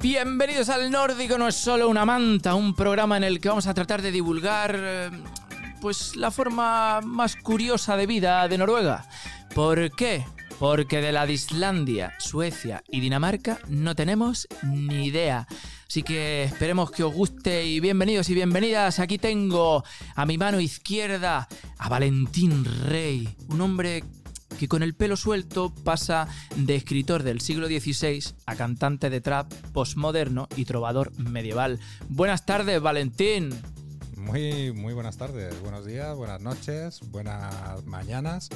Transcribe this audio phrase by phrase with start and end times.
[0.00, 3.74] Bienvenidos al Nórdico no es solo una manta, un programa en el que vamos a
[3.74, 5.10] tratar de divulgar eh,
[5.80, 9.06] pues la forma más curiosa de vida de Noruega.
[9.54, 10.24] ¿Por qué?
[10.64, 15.46] Porque de la de Islandia, Suecia y Dinamarca no tenemos ni idea.
[15.86, 18.98] Así que esperemos que os guste y bienvenidos y bienvenidas.
[18.98, 24.04] Aquí tengo a mi mano izquierda a Valentín Rey, un hombre
[24.58, 29.52] que con el pelo suelto pasa de escritor del siglo XVI a cantante de trap
[29.74, 31.78] postmoderno y trovador medieval.
[32.08, 33.50] Buenas tardes, Valentín.
[34.16, 38.48] Muy, muy buenas tardes, buenos días, buenas noches, buenas mañanas.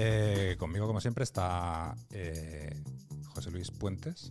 [0.00, 2.84] Eh, conmigo, como siempre, está eh,
[3.26, 4.30] José Luis Puentes,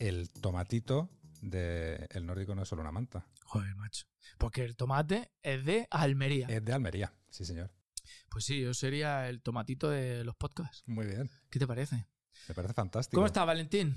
[0.00, 1.08] el tomatito
[1.40, 3.24] de El Nórdico no es solo una manta.
[3.44, 4.06] Joder, macho.
[4.38, 6.48] Porque el tomate es de Almería.
[6.48, 7.70] Es de Almería, sí, señor.
[8.28, 10.82] Pues sí, yo sería el tomatito de los podcasts.
[10.86, 12.06] Muy bien, ¿Qué te parece?
[12.48, 13.16] me parece fantástico.
[13.18, 13.94] ¿Cómo está, Valentín?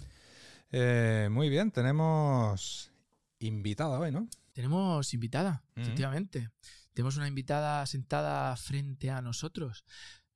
[0.71, 2.91] Eh, muy bien, tenemos
[3.39, 4.27] invitada hoy, ¿no?
[4.53, 5.81] Tenemos invitada, Ujú.
[5.81, 6.51] efectivamente.
[6.93, 9.85] Tenemos una invitada sentada frente a nosotros,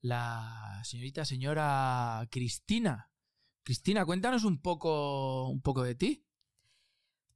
[0.05, 3.11] la señorita señora Cristina.
[3.63, 6.21] Cristina, cuéntanos un poco, un poco de ti.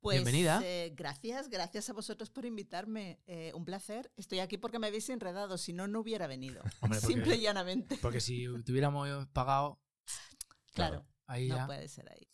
[0.02, 0.62] Pues, Bienvenida.
[0.64, 3.20] eh, gracias, gracias a vosotros por invitarme.
[3.26, 4.14] Eh, un placer.
[4.16, 6.62] Estoy aquí porque me habéis enredado, si no, no hubiera venido.
[6.82, 7.98] Hombre, porque- Simple y llanamente.
[7.98, 9.82] Porque si tuviéramos pagado,
[10.74, 11.66] Claro, ahí no ya.
[11.66, 12.28] puede ser ahí.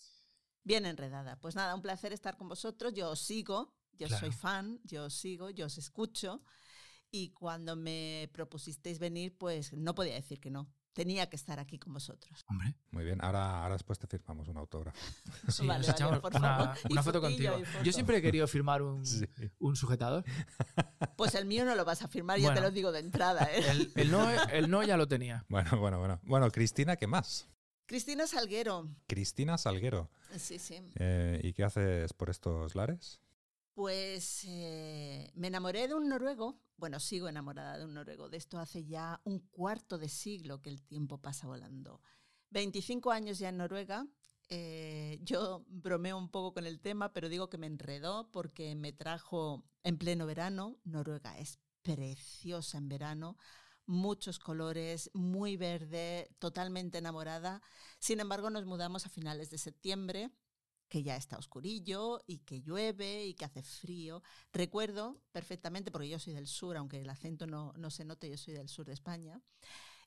[0.63, 1.39] Bien enredada.
[1.39, 2.93] Pues nada, un placer estar con vosotros.
[2.93, 4.19] Yo os sigo, yo Claro.
[4.27, 6.43] soy fan, yo os sigo, yo os escucho.
[7.17, 10.69] Y cuando me propusisteis venir, pues no podía decir que no.
[10.91, 12.43] Tenía que estar aquí con vosotros.
[12.49, 14.97] Hombre, Muy bien, ahora, ahora después te firmamos un autógrafo.
[15.49, 16.77] sí, Vale, nos vale, echamos por una, favor.
[16.89, 17.53] Una foto contigo.
[17.65, 17.83] foto.
[17.83, 19.25] Yo siempre he querido firmar un, Sí.
[19.59, 20.23] un sujetador.
[21.15, 22.59] Pues el mío no lo vas a firmar, ya Bueno.
[22.59, 23.45] te lo digo de entrada.
[23.45, 23.63] ¿eh?
[23.69, 25.45] El, el no, el no ya lo tenía.
[25.47, 26.19] Bueno, bueno, bueno.
[26.23, 27.47] Bueno, Cristina, ¿qué más?
[27.85, 28.89] Cristina Salguero.
[29.07, 30.09] Cristina Salguero.
[30.37, 30.81] Sí, sí.
[30.95, 33.21] Eh, ¿Y qué haces por estos lares?
[33.75, 38.57] Pues eh, me enamoré de un noruego, bueno, sigo enamorada de un noruego, de esto
[38.57, 42.01] hace ya un cuarto de siglo que el tiempo pasa volando.
[42.51, 44.07] 25 años ya en Noruega,
[44.47, 48.93] eh, yo bromeo un poco con el tema, pero digo que me enredó porque me
[48.93, 53.35] trajo en pleno verano, Noruega es preciosa en verano,
[53.85, 57.61] muchos colores, muy verde, totalmente enamorada.
[57.99, 60.31] Sin embargo, nos mudamos a finales de septiembre
[60.87, 64.21] que ya está oscurillo y que llueve y que hace frío.
[64.53, 68.37] Recuerdo perfectamente, porque yo soy del sur, aunque el acento no, no se note, yo
[68.37, 69.41] soy del sur de España,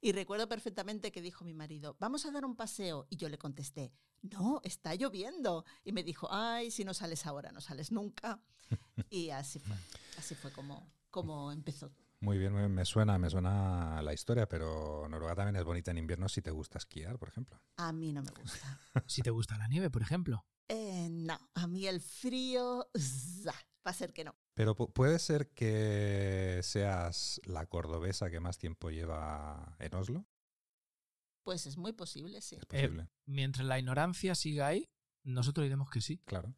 [0.00, 3.38] y recuerdo perfectamente que dijo mi marido, vamos a dar un paseo, y yo le
[3.38, 5.64] contesté, no, está lloviendo.
[5.84, 8.40] Y me dijo, ay, si no sales ahora, no sales nunca.
[9.10, 9.76] Y así fue,
[10.18, 11.90] así fue como, como empezó.
[12.20, 15.92] Muy bien, muy bien, me suena, me suena la historia, pero Noruega también es bonita
[15.92, 17.60] en invierno si te gusta esquiar, por ejemplo.
[17.76, 18.80] A mí no me gusta.
[19.06, 20.44] Si te gusta la nieve, por ejemplo.
[20.68, 23.52] Eh, no, a mí el frío, ¡za!
[23.86, 24.34] va a ser que no.
[24.54, 30.26] Pero pu- puede ser que seas la cordobesa que más tiempo lleva en Oslo.
[31.44, 32.56] Pues es muy posible, sí.
[32.56, 34.90] Es posible, Mientras la ignorancia siga ahí,
[35.24, 36.20] nosotros diremos que sí.
[36.26, 36.52] claro.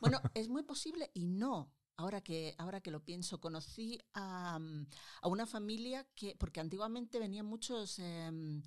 [0.00, 1.72] Bueno, es muy posible y no.
[1.98, 4.86] Ahora que, ahora que lo pienso, conocí a, mm,
[5.22, 8.62] a una familia que, porque antiguamente venían muchos em,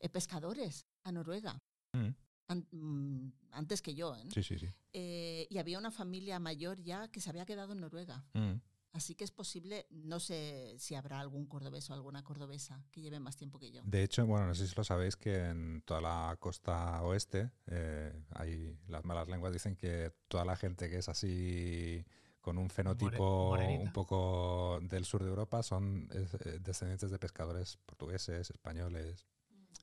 [0.00, 1.60] eh, pescadores a Noruega,
[1.94, 2.08] Mm,
[2.48, 4.28] an- mm, antes que yo, ¿eh?
[4.32, 4.68] Sí, sí, sí.
[4.92, 8.24] Eh, y había una familia mayor ya que se había quedado en Noruega.
[8.34, 8.60] Mm.
[8.92, 13.20] Así que es posible, no sé si habrá algún cordobés o alguna cordobesa que lleve
[13.20, 13.82] más tiempo que yo.
[13.84, 18.12] De hecho, bueno, no sé si lo sabéis que en toda la costa oeste, eh,
[18.30, 22.04] hay las malas lenguas dicen que toda la gente que es así
[22.40, 27.78] con un fenotipo un poco del sur de Europa son es, eh, descendientes de pescadores
[27.84, 29.26] portugueses, españoles,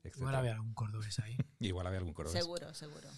[0.03, 0.15] etc.
[0.17, 1.37] Igual había algún cordobés ahí.
[1.59, 2.39] Igual había algún cordobés.
[2.41, 3.09] Seguro, seguro.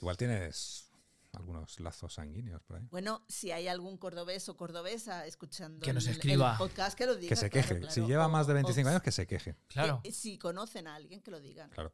[0.00, 0.90] Igual tienes
[1.32, 2.88] algunos lazos sanguíneos por ahí.
[2.90, 6.18] Bueno, si hay algún cordobés o cordobesa escuchando Que nos el-
[6.58, 7.28] podcast, que lo diga.
[7.28, 7.80] Que se claro, queje.
[7.80, 7.94] claro.
[7.94, 9.54] Si lleva O- más de o 25 años, que se queje.
[9.68, 10.00] Claro.
[10.12, 11.68] Si conocen a alguien, que lo digan.
[11.70, 11.92] Claro.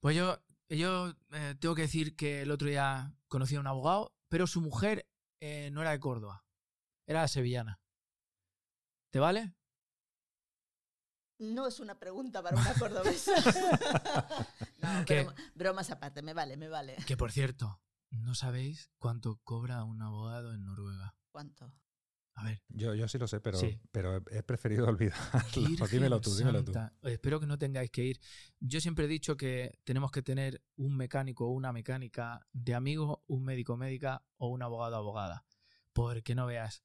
[0.00, 0.38] Pues yo,
[0.68, 4.60] yo eh, tengo que decir que el otro día conocí a un abogado, pero su
[4.60, 5.06] mujer
[5.44, 6.44] eh, no era de Córdoba,
[7.04, 7.80] era sevillana.
[9.10, 9.54] ¿Te vale?
[11.38, 13.32] No es una pregunta para una cordobesa.
[14.78, 16.96] no, broma- bromas aparte, me vale, me vale.
[17.08, 21.16] Que por cierto, no sabéis cuánto cobra un abogado en Noruega.
[21.32, 21.74] ¿Cuánto?
[22.34, 22.62] A ver.
[22.68, 23.78] Yo, yo sí lo sé, pero, Sí.
[23.90, 25.40] pero he preferido olvidarlo.
[25.54, 26.72] Virgen dímelo tú, dímelo tú.
[26.72, 26.94] Santa.
[27.02, 28.20] Espero que no tengáis que ir.
[28.60, 33.22] Yo siempre he dicho que tenemos que tener un mecánico o una mecánica de amigo,
[33.26, 35.44] un médico médica o un abogado abogada.
[35.92, 36.82] Porque no veas,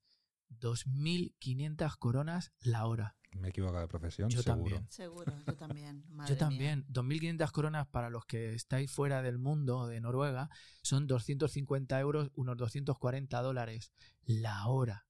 [0.50, 3.16] 2.500 coronas la hora.
[3.32, 4.64] Me he equivocado de profesión, Yo seguro.
[4.64, 4.88] también.
[4.92, 6.04] Seguro, yo también.
[6.10, 6.84] madre Yo mía.
[6.84, 6.86] también.
[6.90, 10.50] 2.500 coronas para los que estáis fuera del mundo, de Noruega,
[10.82, 13.92] son 250 euros, unos 240 dólares
[14.24, 15.07] la hora.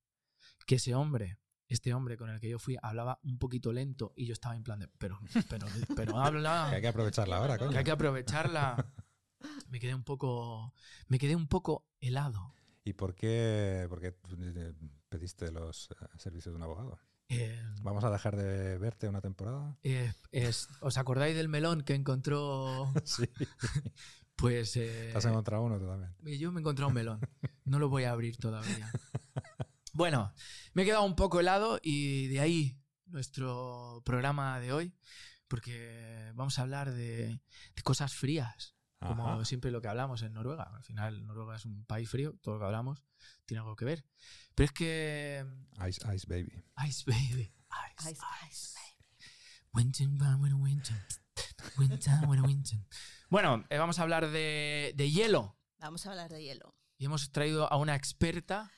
[0.68, 4.26] Que ese hombre, este hombre con el que yo fui, hablaba un poquito lento y
[4.28, 5.18] yo estaba en plan de, pero,
[5.50, 5.66] pero,
[5.96, 7.72] pero habla, Que hay que aprovechar la hora, coño.
[7.72, 8.86] que hay que aprovecharla.
[9.70, 10.74] Me quedé un poco,
[11.10, 12.54] me quedé un poco helado.
[12.84, 14.08] ¿Y por qué, por qué
[14.40, 14.74] eh,
[15.10, 16.98] pediste los eh, servicios de un abogado?
[17.30, 19.78] Eh, ¿Vamos a dejar de verte una temporada?
[19.84, 22.92] eh, es- ¿Os acordáis del melón que encontró?
[23.06, 23.30] sí.
[24.36, 26.16] Pues eh, Te has encontrado uno tú también.
[26.40, 27.20] Yo me he encontrado un melón.
[27.66, 28.92] No lo voy a abrir todavía.
[29.98, 30.32] Bueno,
[30.74, 34.96] me he quedado un poco helado y de ahí nuestro programa de hoy,
[35.48, 37.42] porque vamos a hablar de,
[37.76, 39.44] de cosas frías, como Ajá.
[39.44, 40.72] siempre lo que hablamos en Noruega.
[40.72, 43.04] Al final, Noruega es un país frío, todo lo que hablamos
[43.48, 44.06] tiene algo que ver.
[44.54, 45.44] Pero es que.
[45.90, 46.64] Ice, Ice Baby.
[46.88, 47.52] Ice baby.
[48.00, 48.22] Ice, Ice,
[48.52, 48.78] ice,
[49.74, 51.08] Winter, winter, winter.
[51.76, 52.80] Winter, winter, winter.
[53.32, 55.58] Bueno, eh, vamos a hablar de, de hielo.
[55.80, 56.76] Vamos a hablar de hielo.
[57.00, 58.72] Y hemos traído a una experta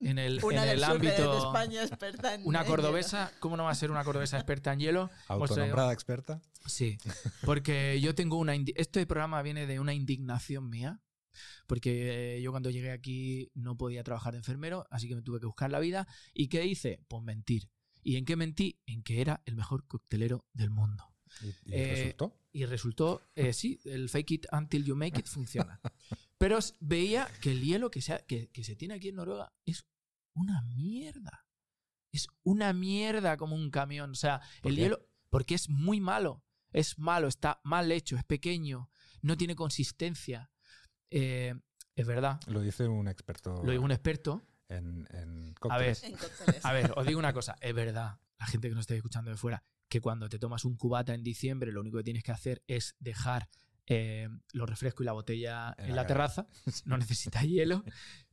[0.00, 1.32] en el, Una en del el sur ámbito.
[1.32, 4.80] de España experta en Una cordobesa, ¿cómo no va a ser una cordobesa experta en
[4.80, 5.02] hielo?
[5.02, 6.40] Hemos traído- Autonombrada experta.
[6.66, 6.98] Sí,
[7.44, 8.54] porque yo tengo una...
[8.74, 11.00] Este programa viene de una indignación mía,
[11.66, 15.40] porque eh, yo cuando llegué aquí no podía trabajar de enfermero, así que me tuve
[15.40, 16.06] que buscar la vida.
[16.34, 17.00] ¿Y qué hice?
[17.08, 17.68] Pues mentir.
[18.02, 18.80] ¿Y en qué mentí?
[18.86, 21.04] En que era el mejor coctelero del mundo.
[21.42, 22.40] ¿Y, y Eh, resultó?
[22.52, 25.78] Y resultó, eh, sí, el fake it until you make it funciona.
[26.38, 29.52] Pero veía que el hielo que se, ha- que, que se tiene aquí en Noruega
[29.64, 29.86] es
[30.34, 31.46] una mierda.
[32.12, 34.10] Es una mierda como un camión.
[34.10, 34.82] O sea, ¿Por el qué?
[34.82, 36.42] hielo, porque es muy malo.
[36.72, 38.90] Es malo, está mal hecho, es pequeño,
[39.22, 40.50] no tiene consistencia.
[41.10, 41.54] Eh,
[41.94, 44.44] es verdad, Lo dice un experto lo digo un experto.
[44.68, 46.04] en, en A ver, cócteles.
[46.04, 46.64] En cócteles.
[46.64, 49.38] a ver, os digo una cosa, es verdad, la gente que nos esté escuchando de
[49.38, 52.62] fuera, que cuando te tomas un cubata en diciembre, lo único que tienes que hacer
[52.66, 53.48] es dejar
[53.86, 56.46] eh, los refrescos y la botella En en, la terraza,
[56.84, 57.84] no necesitas hielo.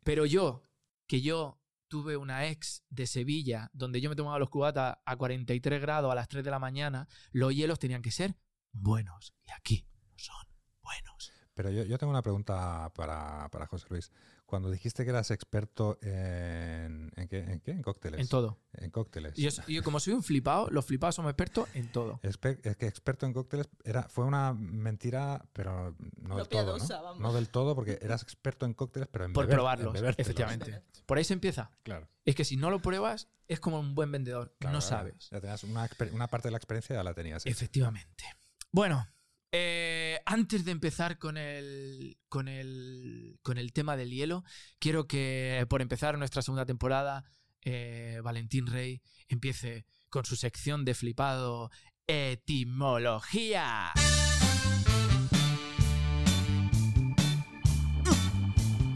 [0.04, 0.64] Pero yo,
[1.08, 5.80] que yo tuve una ex de Sevilla donde yo me tomaba los cubatas a 43
[5.80, 8.36] grados a las 3 de la mañana, los hielos tenían que ser
[8.72, 9.36] buenos.
[9.48, 10.48] Y aquí no son
[10.82, 11.32] buenos.
[11.54, 14.12] Pero yo, yo tengo una pregunta para, para José Luis.
[14.54, 17.72] Cuando dijiste que eras experto en, ¿en, qué, en qué?
[17.72, 18.22] En cócteles.
[18.22, 18.60] En todo.
[18.74, 19.36] En cócteles.
[19.36, 22.20] Y yo, yo como soy un flipado, los flipados somos expertos en todo.
[22.22, 26.78] Es que experto en cócteles era, fue una mentira, pero no del No todo.
[27.18, 27.34] ¿no?
[27.34, 30.84] del todo, porque eras experto en cócteles, pero en Por beber- probarlos, efectivamente.
[31.08, 31.72] Por ahí se empieza.
[31.82, 32.08] Claro.
[32.24, 34.56] Es que si no lo pruebas, es como un buen vendedor.
[34.60, 35.32] claro, no sabes.
[35.32, 37.44] Ya tenías una, una parte de la experiencia ya la tenías.
[37.48, 38.26] Efectivamente.
[38.72, 39.08] Bueno,
[39.56, 44.44] eh, antes de empezar con el, con, el, con el tema del hielo,
[44.80, 47.24] quiero que, por empezar nuestra segunda temporada,
[47.62, 51.70] eh, Valentín Rey empiece con su sección de flipado
[52.08, 53.94] Etimología.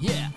[0.01, 0.33] Yeah.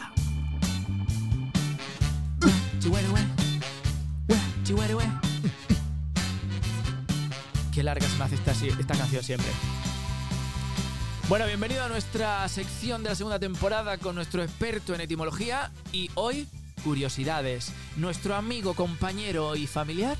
[7.72, 9.50] Qué larga se me hace esta, esta canción siempre.
[11.30, 16.10] Bueno, bienvenido a nuestra sección de la segunda temporada con nuestro experto en etimología y
[16.16, 16.48] hoy,
[16.82, 17.72] curiosidades.
[17.96, 20.16] Nuestro amigo, compañero y familiar,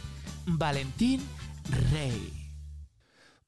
[0.47, 1.21] Valentín
[1.91, 2.33] Rey.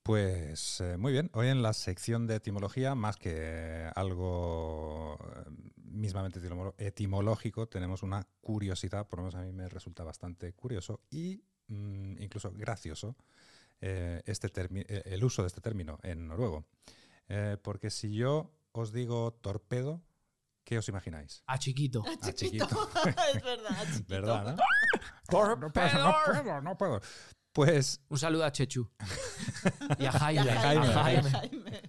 [0.03, 6.41] Pues eh, muy bien, hoy en la sección de etimología, más que algo eh, mismamente
[6.79, 12.21] etimológico, tenemos una curiosidad, por lo menos a mí me resulta bastante curioso y mm,
[12.23, 13.15] incluso gracioso
[13.81, 14.51] eh, este
[15.05, 16.67] el uso de este término en noruego.
[17.35, 20.03] Eh, porque si yo os digo torpedo,
[20.65, 21.43] ¿qué os imagináis?
[21.47, 22.05] A chiquito.
[22.07, 22.67] Ah, chiquito.
[22.67, 22.91] chiquito.
[23.35, 24.05] es verdad, chiquito.
[24.09, 24.57] ¿Verdad?
[24.57, 24.63] ¿no?
[25.59, 25.99] Torpedo.
[25.99, 27.01] No puedo, no puedo.
[27.53, 28.91] Pues Un saludo a Chechu.
[29.99, 30.45] Y a Jaime.
[30.45, 30.87] Y a a Jaime.
[30.89, 31.31] Jaime.
[31.31, 31.83] Jaime.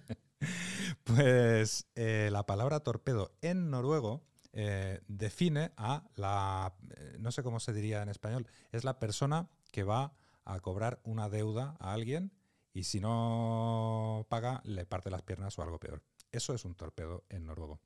[1.04, 7.60] Pues eh, la palabra torpedo en noruego eh, define a la, eh, no sé cómo
[7.60, 12.32] se diría en español, es la persona que va a cobrar una deuda a alguien
[12.74, 16.02] y si no paga le parte las piernas o algo peor.
[16.30, 17.80] Eso es un torpedo en noruego.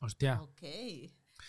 [0.00, 0.40] Hostia.
[0.40, 0.62] Ok.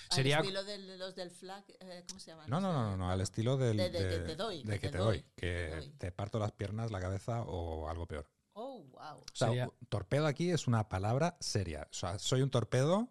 [0.10, 2.46] Sería- Al estilo de los del flag, eh, ¿cómo se llama?
[2.48, 4.88] No, no, no, no, no, al estilo del, De- de- de te doy, de que
[4.88, 5.90] te te doy, doy, que te doy.
[5.98, 8.30] te parto las piernas, la cabeza o algo peor.
[8.54, 9.18] Oh, wow.
[9.20, 11.88] O sea, Sería- torpedo aquí es una palabra seria.
[11.90, 13.08] O sea, soy un torpedo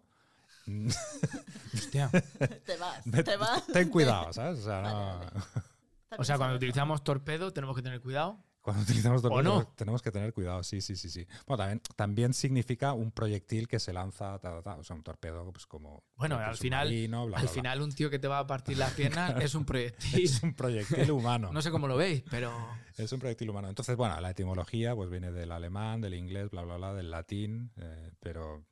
[1.73, 2.09] Hostia.
[2.65, 3.65] Te vas, te vas.
[3.67, 4.59] Ten cuidado, ¿sabes?
[4.59, 5.31] O sea, Vale, no- vale.
[6.09, 8.37] Está O sea, bien cuando utilizamos torpedo tenemos que tener cuidado.
[8.67, 9.67] Cuando utilizamos ¿O torpedo no?
[9.77, 11.25] tenemos- que tener cuidado, sí, sí, sí, sí.
[11.45, 15.03] Bueno, también, también significa un proyectil que se lanza, ta, ta, ta, o sea, un
[15.03, 16.03] torpedo, pues como...
[16.15, 17.47] Bueno, al final- bla, Al bla, bla.
[17.49, 20.21] final, un tío que te va a partir las piernas es un proyectil.
[20.25, 21.49] es un proyectil humano.
[21.53, 22.51] No sé cómo lo veis, pero.
[22.97, 23.69] Es un proyectil humano.
[23.69, 27.71] Entonces, bueno, la etimología pues viene del alemán, del inglés, bla, bla, bla, del latín,
[27.77, 28.65] eh, pero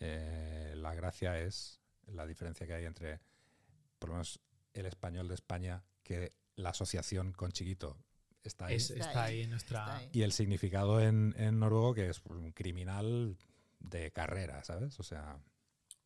[0.00, 3.20] eh, la gracia es la diferencia que hay entre,
[3.98, 4.38] por lo menos,
[4.74, 7.96] el español de España, que la asociación con chiquito
[8.42, 9.80] está ahí, es- Está está ahí, ahí en nuestra.
[9.80, 10.10] Está ahí.
[10.12, 13.36] y el significado en, en noruego, que es un criminal
[13.80, 14.98] de carrera, ¿sabes?
[15.00, 15.40] O sea,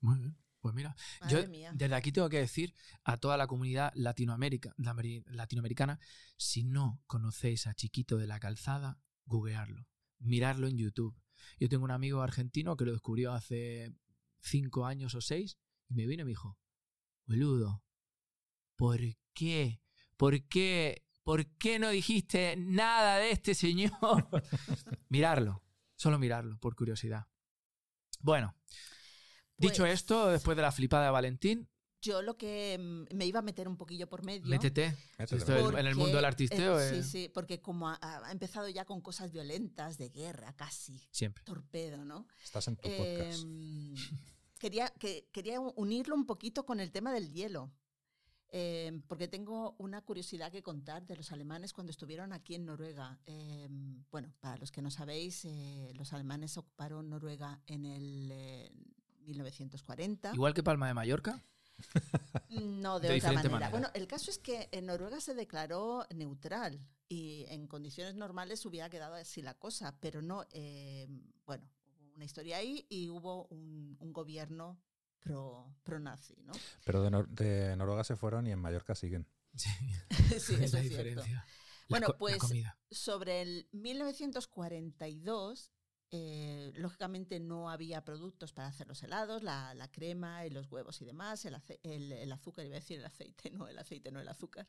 [0.01, 0.37] Muy bien.
[0.61, 1.73] Pues mira, Madre yo mía.
[1.75, 2.73] desde aquí tengo que decir
[3.03, 5.99] a toda la comunidad Latinoamérica, la ameri- latinoamericana,
[6.37, 9.89] si no conocéis a Chiquito de la Calzada, googlearlo,
[10.21, 11.21] mirarlo en YouTube.
[11.59, 13.93] Yo tengo un amigo argentino que lo descubrió hace
[14.39, 15.59] cinco años o seis
[15.89, 16.57] y me vino y me dijo,
[17.27, 17.83] boludo,
[18.77, 19.01] ¿por
[19.35, 19.81] qué?
[20.17, 21.03] ¿Por qué?
[21.23, 23.93] ¿Por qué no dijiste nada de este señor?
[25.09, 25.63] mirarlo,
[25.97, 27.27] solo mirarlo, por curiosidad.
[28.21, 28.55] Bueno,
[29.57, 31.69] dicho Pues, esto, después de la flipada de Valentín,
[32.01, 34.47] Yo lo que mm, me iba a meter un poquillo por medio.
[34.49, 34.97] métete.
[35.19, 37.03] métete, el- en el mundo del artisteo, eh, eh.
[37.05, 41.45] Sí, sí, porque como ha, ha empezado ya con cosas violentas, de guerra casi, Siempre.
[41.45, 42.27] torpedo, ¿no?
[42.43, 43.43] estás en tu podcast.
[43.45, 43.95] Em,
[44.59, 47.73] quería, que, quería unirlo un poquito con el tema del hielo.
[48.53, 53.19] Em, porque tengo una curiosidad que contar de los alemanes cuando estuvieron aquí en Noruega.
[53.27, 58.73] Em, bueno, para los que no sabéis, eh, los alemanes ocuparon Noruega en el eh,
[59.25, 60.33] 1940.
[60.35, 61.43] Igual que Palma de Mallorca.
[62.51, 63.51] No, De de, otra manera.
[63.51, 63.71] manera.
[63.71, 66.79] Bueno, el caso es que en Noruega se declaró neutral
[67.09, 71.09] y en condiciones normales hubiera quedado así la cosa, pero no, eh,
[71.47, 71.69] bueno,
[71.99, 74.79] hubo una historia ahí y hubo un, un gobierno
[75.23, 76.53] pro, pro nazi, ¿no?
[76.85, 79.27] Pero de, Nor- de Noruega se fueron y en Mallorca siguen.
[79.55, 79.69] Sí,
[80.11, 81.23] sí, es eso es cierto.
[81.89, 82.39] Bueno, pues-.
[82.91, 85.71] Sobre el 1942,
[86.11, 91.01] eh, lógicamente no había productos para hacer los helados, la, la crema y los huevos
[91.01, 94.21] y demás, el, el- el azúcar, iba a decir el aceite, no, el aceite, no
[94.21, 94.69] el azúcar.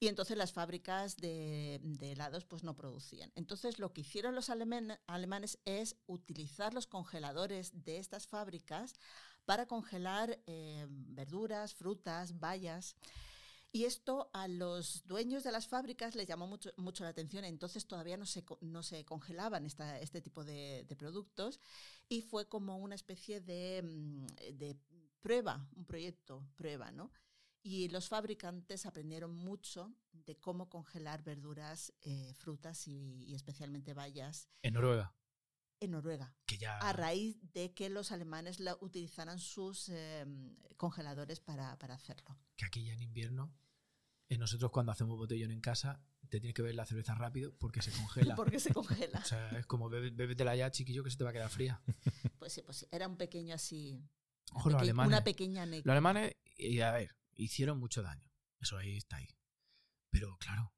[0.00, 3.30] Y entonces las fábricas de, de helados pues no producían.
[3.36, 8.94] Entonces lo que hicieron los alemanes es utilizar los congeladores de estas fábricas
[9.44, 12.96] para congelar eh, verduras, frutas, bayas.
[13.72, 17.44] Y esto a los dueños de las fábricas les llamó mucho, mucho la atención.
[17.44, 21.58] Entonces todavía no se, no se congelaban esta- este tipo de, de productos
[22.08, 24.26] y fue como una especie de, mm,
[24.58, 24.76] de
[25.20, 27.10] prueba, un proyecto prueba, ¿no?
[27.64, 34.48] Y los fabricantes aprendieron mucho de cómo congelar verduras, eh, frutas y, y especialmente bayas
[34.62, 35.14] En Noruega.
[35.80, 36.78] En Noruega, Que ya.
[36.78, 40.24] a raíz de que los alemanes la, utilizaran sus eh,
[40.76, 42.38] congeladores para, para hacerlo.
[42.56, 43.52] Que aquí ya en invierno.
[44.28, 46.00] eh, nosotros cuando hacemos botellón en casa,
[46.30, 48.34] te tienes que beber la cerveza rápido porque se congela.
[48.36, 49.18] Porque se congela.
[49.22, 51.80] O sea, es como bébetela ya, chiquillo, que se te va a quedar fría.
[52.38, 54.02] Pues sí, pues sí, era un pequeño así.
[54.52, 55.08] Ojo, los peque- alemanes.
[55.08, 55.86] Una pequeña anécdota.
[55.88, 58.30] Los alemanes, y a ver, hicieron mucho daño.
[58.60, 59.28] Eso ahí está ahí.
[60.10, 60.72] Pero claro,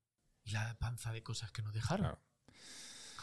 [0.44, 2.06] ¿y la panza de cosas que nos dejaron?
[2.06, 2.22] Claro.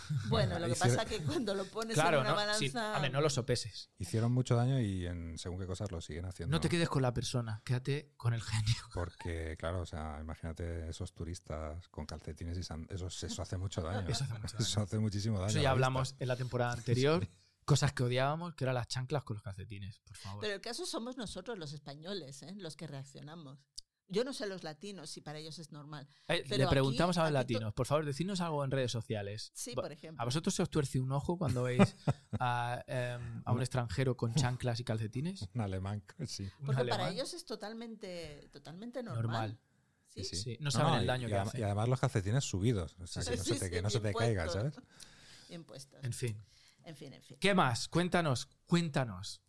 [0.30, 2.60] Bueno, lo que pasa que cuando lo pones Claro, en una no, balanza.
[2.60, 3.90] sí, a ver, no lo sopeses.
[3.98, 6.56] Hicieron mucho daño y en según qué cosas lo siguen haciendo.
[6.56, 8.76] No te quedes con la persona, quédate con el genio.
[8.94, 13.82] Porque, claro, o sea, imagínate esos turistas con calcetines y san- eso, eso hace mucho
[13.82, 14.08] daño.
[14.08, 14.66] Eso hace mucho daño.
[14.66, 15.50] Eso hace muchísimo daño.
[15.50, 16.24] Eso ya la hablamos vista.
[16.24, 17.28] en la temporada anterior.
[17.66, 20.42] Cosas que odiábamos, que eran las chanclas con los calcetines, por favor.
[20.42, 22.54] Pero el caso somos nosotros, los españoles, ¿eh?
[22.58, 23.58] los que reaccionamos.
[24.10, 26.08] Yo no sé los latinos si para ellos es normal.
[26.28, 29.52] Eh, pero le aquí- preguntamos a los latinos, por favor, decidnos algo en redes sociales.
[29.56, 30.22] Sí, por ejemplo.
[30.22, 31.96] ¿A vosotros se os tuerce un ojo cuando veis
[32.40, 35.48] a, em, a un extranjero con chanclas y calcetines?
[35.56, 36.48] Un alemán, sí.
[36.66, 39.22] Porque para ellos es totalmente, totalmente normal.
[39.24, 39.60] normal.
[40.10, 40.24] ¿Sí?
[40.26, 41.60] Sí, Sí, no saben el daño y, que.
[41.60, 42.96] Y además los calcetines subidos.
[43.02, 44.74] O sea, que no se te, que no se te bien caiga, puestos.
[44.76, 44.88] ¿sabes?
[45.50, 46.04] Bien puestos.
[46.04, 46.44] En fin.
[46.86, 47.38] En fin, en fin.
[47.40, 47.88] ¿Qué más?
[47.88, 49.42] Cuéntanos, cuéntanos.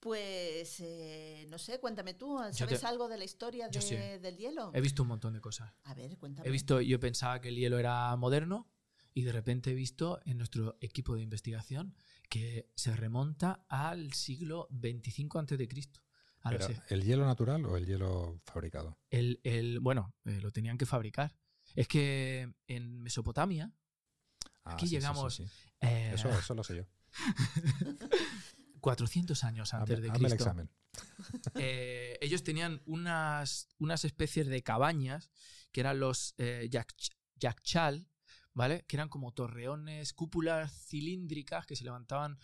[0.00, 3.96] Pues, eh, no sé, cuéntame tú, ¿sabes te- algo de la historia yo de- sí.
[4.22, 4.70] del hielo?
[4.74, 5.72] He visto un montón de cosas.
[5.84, 6.48] A ver, cuéntame.
[6.48, 8.70] He visto, yo pensaba que el hielo era moderno
[9.12, 11.96] y de repente he visto en nuestro equipo de investigación
[12.28, 16.00] que se remonta al siglo 25 antes de Cristo.
[16.88, 18.96] ¿El hielo natural o el hielo fabricado?
[19.10, 21.34] El, el- bueno, eh, lo tenían que fabricar.
[21.74, 23.72] Es que en Mesopotamia,
[24.64, 25.44] Ah, Aquí sí, sí, sí, llegamos, sí.
[25.80, 26.84] eh, Eso, eso lo sé yo.
[28.80, 30.70] 400 años antes Hazme, de hazme el Cristo, examen.
[31.54, 35.30] eh, ellos tenían unas, unas especies de cabañas
[35.72, 38.08] que eran los eh, yak- yakchal,
[38.54, 38.84] ¿vale?
[38.86, 42.38] Que eran como torreones, cúpulas cilíndricas que se levantaban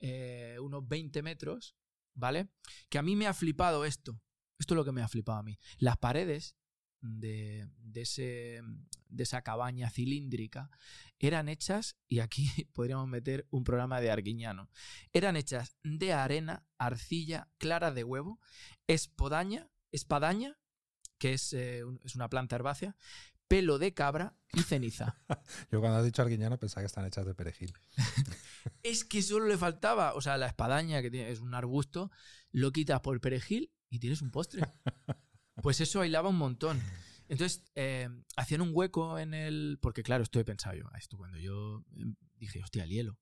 [0.00, 1.76] eh, unos 20 metros,
[2.14, 2.48] ¿vale?
[2.88, 4.20] Que a mí me ha flipado esto.
[4.58, 5.58] Esto es lo que me ha flipado a mí.
[5.78, 6.56] Las paredes
[7.00, 8.60] de, de ese,
[9.08, 10.70] de esa cabaña cilíndrica
[11.18, 14.70] eran hechas, y aquí podríamos meter un programa de Arguiñano,
[15.12, 18.40] eran hechas de arena, arcilla, clara de huevo,
[18.86, 20.58] espodaña, espadaña,
[21.18, 22.96] que es, eh, es una planta herbácea,
[23.48, 25.16] pelo de cabra y ceniza.
[25.72, 27.72] Yo cuando has dicho arguiñano pensaba que están hechas de perejil.
[28.82, 32.10] Es que solo le faltaba, o sea, la espadaña, que tiene- es un arbusto,
[32.52, 34.62] lo quitas por el perejil y tienes un postre.
[35.62, 36.80] Pues eso aislaba un montón.
[37.28, 39.78] Entonces, eh, hacían un hueco en el...
[39.80, 42.04] Porque claro, esto he pensado yo, a esto cuando yo eh,
[42.36, 43.18] dije, hostia, el hielo.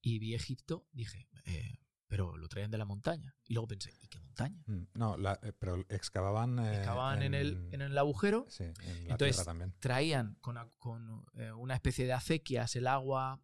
[0.00, 3.34] Y vi Egipto, dije, eh, pero lo traían de la montaña.
[3.46, 4.62] Y luego pensé, ¿y qué montaña?
[4.66, 6.58] Mm, No, la- pero excavaban.
[6.60, 8.74] eh, Excavaban en, el, en el agujero, Sí, en
[9.08, 9.74] la Entonces, tierra también.
[9.80, 11.24] traían con, con,
[11.56, 13.42] una especie de acequias el agua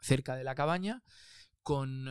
[0.00, 1.04] cerca de la cabaña,
[1.62, 2.06] con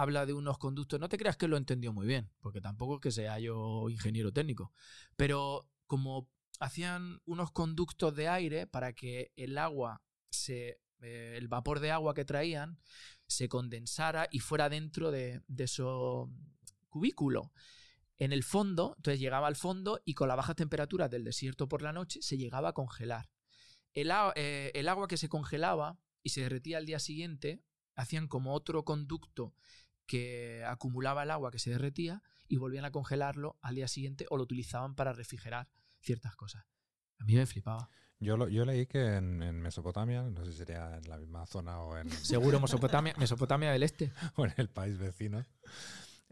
[0.00, 1.00] habla de unos conductos.
[1.00, 4.32] No te creas que lo entendió muy bien, porque tampoco es que sea yo ingeniero
[4.32, 4.72] técnico,
[5.16, 6.28] pero como
[6.60, 12.12] hacían unos conductos de aire para que el agua se eh, el vapor de agua
[12.12, 12.78] que traían
[13.26, 16.28] se condensara y fuera dentro de, de esos
[16.88, 17.48] cubículos
[18.18, 21.82] en el fondo, entonces llegaba al fondo y con las bajas temperaturas del desierto por
[21.82, 23.30] la noche se llegaba a congelar.
[23.94, 27.62] El, eh, el agua que se congelaba y se derretía al día siguiente,
[27.94, 29.54] hacían como otro conducto
[30.08, 34.36] que acumulaba el agua que se derretía y volvían a congelarlo al día siguiente o
[34.36, 35.68] lo utilizaban para refrigerar
[36.00, 36.64] ciertas cosas.
[37.20, 37.88] A mí me flipaba.
[38.20, 41.46] Yo, lo- yo leí que en, en Mesopotamia, no sé si sería en la misma
[41.46, 44.10] zona o en, Seguro Mesopotamia, Mesopotamia del Este.
[44.36, 45.44] o en el país vecino,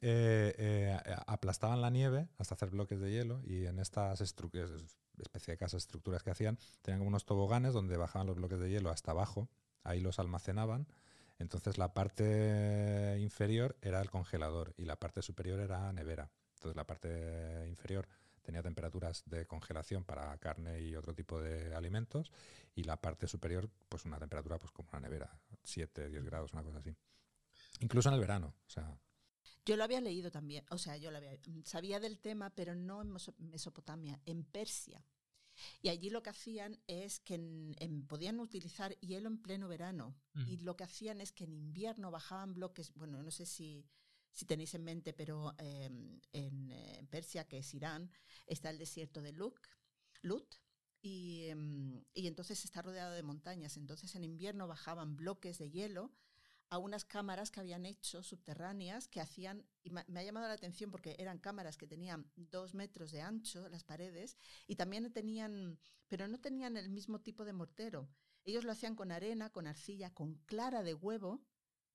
[0.00, 5.58] eh, eh, aplastaban la nieve hasta hacer bloques de hielo y en estas especie de
[5.58, 9.12] casas, estructuras que hacían, tenían como unos toboganes donde bajaban los bloques de hielo hasta
[9.12, 9.48] abajo,
[9.84, 10.86] ahí los almacenaban.
[11.38, 16.30] Entonces la parte inferior era el congelador y la parte superior era nevera.
[16.54, 18.08] Entonces la parte inferior
[18.42, 22.32] tenía temperaturas de congelación para carne y otro tipo de alimentos
[22.74, 26.62] y la parte superior pues una temperatura pues como una nevera, 7, 10 grados, una
[26.62, 26.94] cosa así.
[27.80, 28.54] Incluso en el verano,
[29.64, 33.02] Yo lo había leído también, o sea, yo lo había, sabía del tema, pero no
[33.02, 35.04] en Meso- Mesopotamia, en Persia.
[35.82, 40.14] Y allí lo que hacían es que en- en- podían utilizar hielo en pleno verano.
[40.48, 43.84] Y lo que hacían es que en invierno bajaban bloques, bueno, no sé si,
[44.32, 45.88] si tenéis en mente, pero eh,
[46.32, 48.10] en Persia, que es Irán,
[48.46, 49.58] está el desierto de Lut,
[50.22, 50.54] Lut
[51.00, 53.76] y, em, y entonces está rodeado de montañas.
[53.76, 56.12] Entonces en invierno bajaban bloques de hielo
[56.70, 60.90] a unas cámaras que habían hecho subterráneas que hacían, y me ha llamado la atención
[60.90, 66.26] porque eran cámaras que tenían dos metros de ancho las paredes y también tenían, pero
[66.28, 68.08] no tenían el mismo tipo de mortero.
[68.44, 71.42] Ellos lo hacían con arena, con arcilla, con clara de huevo,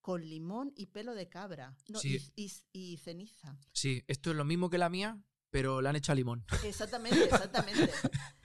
[0.02, 2.32] con limón y pelo de cabra no, Sí.
[2.36, 3.58] y, y- y ceniza.
[3.72, 6.46] Sí, esto es lo mismo que la mía, pero la han hecho a limón.
[6.64, 7.92] Exactamente, exactamente.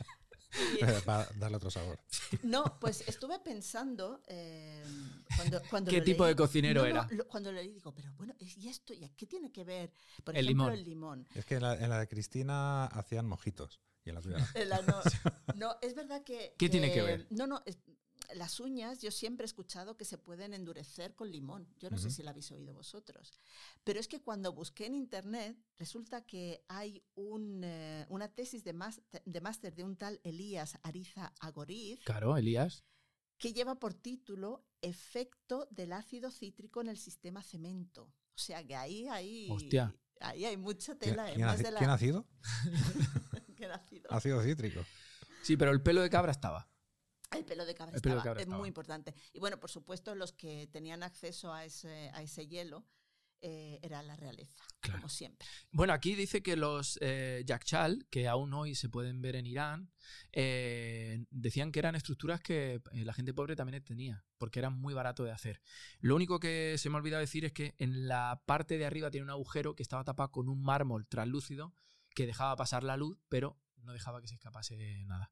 [0.74, 1.98] Y- para darle otro sabor.
[2.42, 4.82] No, pues estuve pensando eh,
[5.36, 7.08] cuando, cuando ¿Qué lo tipo leí- de cocinero No, no, era?
[7.10, 8.92] lo- cuando lo leí digo, pero bueno, ¿y esto?
[8.92, 9.92] ¿Y qué tiene que ver?
[10.24, 10.72] Por El ejemplo, limón.
[10.78, 11.28] el limón.
[11.34, 14.44] Es que en la, en la de Cristina hacían mojitos y en la tuya no.
[14.54, 14.66] Eh,
[15.82, 16.54] es verdad que...
[16.58, 17.26] ¿Qué tiene que ver?
[17.30, 17.78] No, no, es-
[18.34, 21.68] las uñas yo siempre he escuchado que se pueden endurecer con limón.
[21.78, 23.32] Yo no sé si la habéis oído vosotros.
[23.84, 28.72] Pero es que cuando busqué en internet, resulta que hay un, eh, una tesis de
[28.72, 32.84] más- de máster de un tal Elías Ariza Agoriz Claro, Elías.
[33.38, 38.04] que lleva por título Efecto del ácido cítrico en el sistema cemento.
[38.34, 39.94] O sea que ahí hay, Hostia.
[40.20, 41.30] ahí hay mucha ¿Quién, tela.
[41.30, 41.34] ¿eh?
[41.34, 42.26] quién ha, Más de la- quién ha sido?
[43.56, 44.12] que ácido.
[44.12, 44.84] Ácido cítrico.
[45.42, 46.68] Sí, pero el pelo de cabra estaba.
[47.32, 48.58] El pelo de cabra El de cabra es estaba.
[48.58, 49.14] muy importante.
[49.32, 52.86] Y bueno, por supuesto, los que tenían acceso a ese, a ese hielo
[53.42, 55.00] eh, era la realeza, Claro.
[55.00, 55.46] como siempre.
[55.70, 59.92] Bueno, aquí dice que los eh, yakchal, que aún hoy se pueden ver en Irán,
[60.32, 64.94] eh, decían que eran estructuras que eh, la gente pobre también tenía, porque eran muy
[64.94, 65.60] barato de hacer.
[66.00, 69.10] Lo único que se me ha olvidado decir es que en la parte de arriba
[69.10, 71.74] tiene un agujero que estaba tapado con un mármol translúcido
[72.14, 75.30] que dejaba pasar la luz, pero no dejaba que se escapase nada.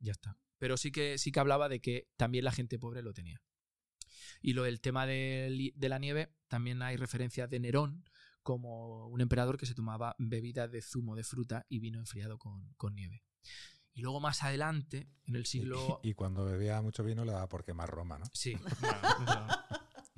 [0.00, 0.36] Ya está.
[0.62, 3.42] Pero sí que, sí que hablaba de que también la gente pobre lo tenía.
[4.40, 8.04] Y lo del tema de la nieve, también hay referencias de Nerón,
[8.44, 12.74] como un emperador que se tomaba bebidas de zumo de fruta y vino enfriado con,
[12.76, 13.24] con nieve.
[13.92, 15.98] Y luego más adelante, en el siglo...
[16.04, 18.26] y cuando bebía mucho vino le daba por quemar Roma, ¿no?
[18.32, 18.54] Sí.
[18.80, 19.66] bueno, sea,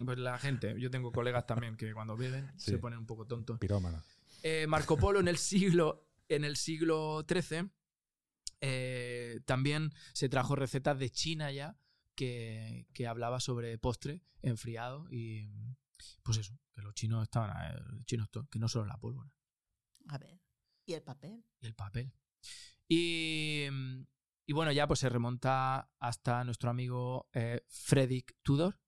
[0.05, 2.73] pues la gente, yo tengo colegas también que cuando beben Sí.
[2.73, 3.59] se ponen un poco tontos.
[3.61, 4.03] Pirómano.
[4.43, 7.71] Eh, Marco Polo en el siglo, en el siglo XIII
[8.67, 11.79] eh, también se trajo recetas de China ya
[12.15, 15.49] que, que hablaba sobre postre enfriado y
[16.23, 19.31] pues eso, Que los chinos estaban, eh, los chinos to- que no solo la pólvora
[20.09, 20.41] A ver.
[20.87, 21.45] ¿Y el papel?
[21.61, 22.13] y el papel.
[22.89, 24.03] Y, mm,
[24.47, 28.79] y bueno, ya pues se remonta hasta nuestro amigo eh, Frederick Tudor,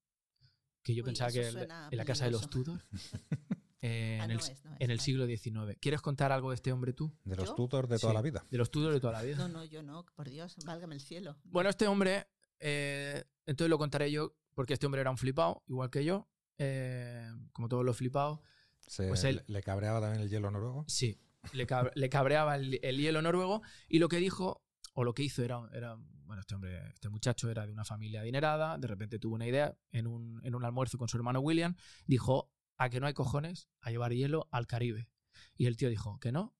[0.83, 2.49] que yo Uy, pensaba que en la casa de los.
[2.51, 2.83] Tudor,
[3.87, 4.99] eh, Ah, en, el, no es, no es, en el vale.
[5.01, 5.79] siglo XIX.
[5.81, 7.13] ¿Quieres contar algo de este hombre tú?
[7.25, 7.55] De los ¿Yo?
[7.55, 8.15] tutors de toda Sí.
[8.17, 8.45] la vida.
[8.51, 9.37] De los Tudor de toda la vida.
[9.37, 11.37] No, no, yo no, por Dios, válgame el cielo.
[11.45, 12.27] Bueno, este hombre,
[12.61, 17.29] eh, entonces lo contaré yo, porque este hombre era un flipado, igual que yo, eh,
[17.53, 18.41] como todos los flipados.
[18.87, 20.85] Se- Pues él- ¿Le cabreaba también el hielo noruego?
[20.89, 21.21] Sí,
[21.53, 24.63] le, cab- le cabreaba el, el hielo noruego y lo que dijo,
[24.95, 28.21] o lo que hizo era, era, bueno, este hombre, este muchacho era de una familia
[28.21, 31.77] adinerada, de repente tuvo una idea en un, en un almuerzo con su hermano William,
[32.07, 35.09] dijo, a que no hay cojones a llevar hielo al Caribe.
[35.57, 36.55] Y el tío dijo, que no.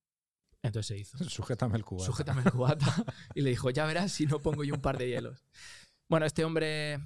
[0.63, 1.19] Entonces se hizo.
[1.19, 2.07] Sujétame el cubata.
[2.07, 3.05] Sujétame el cubata.
[3.35, 5.45] y le dijo, ya verás si no pongo yo un par de hielos.
[6.09, 7.01] Bueno, este hombre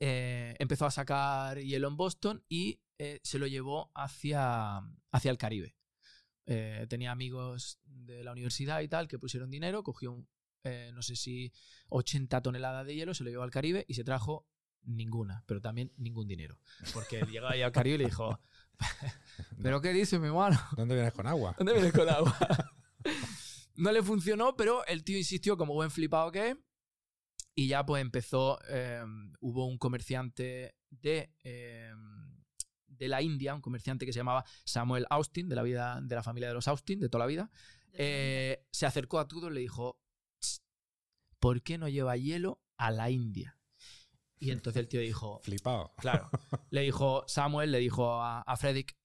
[0.00, 4.78] eh, empezó a sacar hielo en Boston y eh, se lo llevó hacia,
[5.12, 5.76] hacia el Caribe.
[6.46, 10.28] Eh, tenía amigos de la universidad y tal que pusieron dinero, cogió, un,
[10.94, 11.52] no sé si
[11.88, 14.46] 80 toneladas de hielo, se lo llevó al Caribe y se trajo
[14.88, 16.58] ninguna, pero también ningún dinero.
[16.92, 18.40] Porque él llegaba ahí al Caribe y le dijo,
[19.62, 20.58] ¿pero qué dice mi hermano?
[20.76, 21.54] ¿Dónde vienes con agua?
[21.58, 22.36] ¿Dónde vienes con agua?
[23.76, 26.56] no le funcionó, pero el tío insistió como buen flipado que es.
[27.54, 29.02] Y ya pues empezó, eh,
[29.40, 31.92] hubo un comerciante de, eh,
[32.86, 36.22] de la India, un comerciante que se llamaba Samuel Austin, de la, vida, de la
[36.22, 37.50] familia de los Austin, de toda la vida.
[37.92, 40.00] Eh, se acercó a Tudor y le dijo,
[40.40, 40.62] "Tss,
[41.40, 43.57] ¿por qué no lleva hielo a la India?
[44.38, 45.92] Y entonces el tío dijo, Flipado.
[45.98, 46.30] Claro.
[46.70, 48.96] Le dijo, Samuel le dijo a, a Frederick,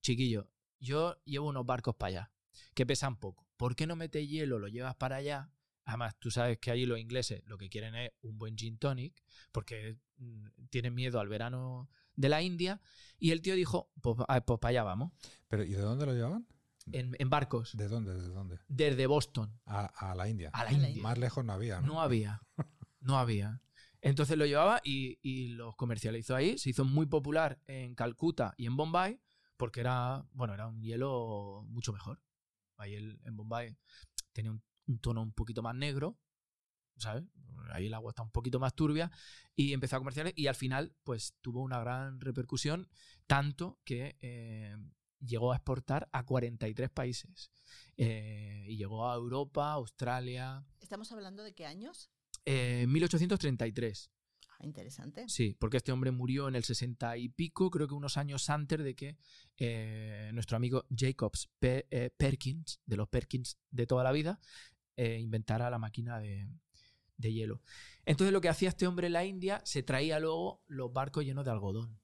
[0.00, 0.48] chiquillo,
[0.80, 2.32] yo llevo unos barcos para allá,
[2.74, 3.46] que pesan poco.
[3.56, 5.52] ¿Por qué no metes hielo, lo llevas para allá?
[5.84, 9.22] Además, tú sabes que allí los ingleses lo que quieren es un buen gin tonic,
[9.52, 12.80] porque mm, tienen miedo al verano de la India.
[13.18, 15.12] Y el tío dijo, pues, ah, pues para allá vamos,
[15.48, 16.46] Pero, ¿Y de dónde lo llevaban?
[16.90, 18.12] en, en barcos, ¿De dónde?
[18.14, 18.58] ¿De dónde?
[18.66, 20.50] desde Boston A, a la India.
[20.52, 21.00] A la India.
[21.02, 21.86] Más lejos no había, ¿no?
[21.94, 22.42] No había.
[23.00, 23.60] No había.
[24.02, 26.58] Entonces lo llevaba y, y los comercializó ahí.
[26.58, 29.20] Se hizo muy popular en Calcuta y en Bombay
[29.56, 32.20] porque era, bueno, era un hielo mucho mejor.
[32.76, 33.76] Ahí en Bombay
[34.32, 36.18] tenía un, un tono un poquito más negro,
[36.96, 37.24] ¿sabes?
[37.70, 39.10] Ahí el agua está un poquito más turbia
[39.54, 42.88] y empezó a comercializar y al final pues tuvo una gran repercusión,
[43.26, 44.76] tanto que eh,
[45.20, 47.52] llegó a exportar a 43 países.
[47.96, 52.10] Eh, y llegó a Europa, Australia, ¿Estamos hablando de qué años?
[52.44, 54.10] Eh, 1833,
[54.48, 55.28] Ah, interesante.
[55.28, 58.78] sí, porque este hombre murió en el 60 y pico, creo que unos años antes
[58.78, 59.16] de que
[59.56, 64.40] eh, nuestro amigo Jacobs Pe- eh, Perkins, de los Perkins de toda la vida,
[64.96, 66.46] inventara la máquina de,
[67.16, 67.60] de hielo.
[68.04, 71.44] Entonces lo que hacía este hombre en la India, se traía luego los barcos llenos
[71.44, 71.98] de algodón.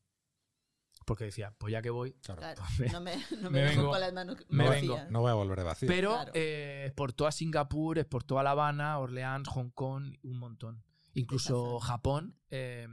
[1.09, 2.40] Porque decía, pues ya que voy, Claro.
[2.40, 4.83] Claro, Pues me- no me, no me me dejo vengo- con las manos me vacías.
[4.99, 5.11] vengo.
[5.11, 5.88] No voy a volver de vacío.
[5.88, 6.31] Pero Claro.
[6.35, 10.85] eh, exportó a Singapur, exportó a La Habana, Orleans, Hong Kong, un montón.
[11.14, 11.81] Incluso.
[11.81, 12.87] Japón, eh,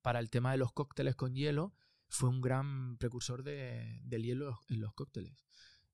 [0.00, 1.74] para el tema de los cócteles con hielo,
[2.08, 5.44] fue un gran precursor de- del hielo en los cócteles.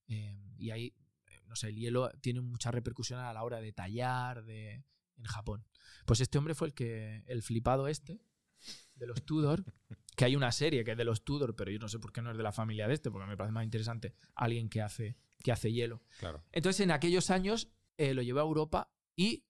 [0.07, 0.95] Eh, y ahí,
[1.27, 4.85] eh, no sé, el hielo tiene mucha repercusión a la hora de tallar de,
[5.17, 5.67] en Japón.
[6.07, 8.21] Pues este hombre fue el que, el flipado este,
[8.95, 9.65] de los Tudor,
[10.19, 12.21] que hay una serie que es de los Tudor, pero yo no sé por qué
[12.21, 15.17] no es de la familia de este, porque me parece más interesante alguien que hace,
[15.45, 16.03] que hace hielo.
[16.19, 16.43] Claro.
[16.51, 19.45] Entonces, en aquellos años eh, lo llevó a Europa y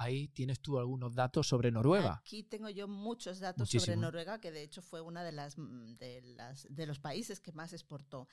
[0.00, 2.14] ahí tienes tú algunos datos sobre Noruega.
[2.14, 3.80] Aquí tengo yo muchos datos Muchísimo.
[3.84, 7.38] sobre Noruega, que de hecho fue una de las, mm, de las de los países
[7.40, 8.26] que más exportó.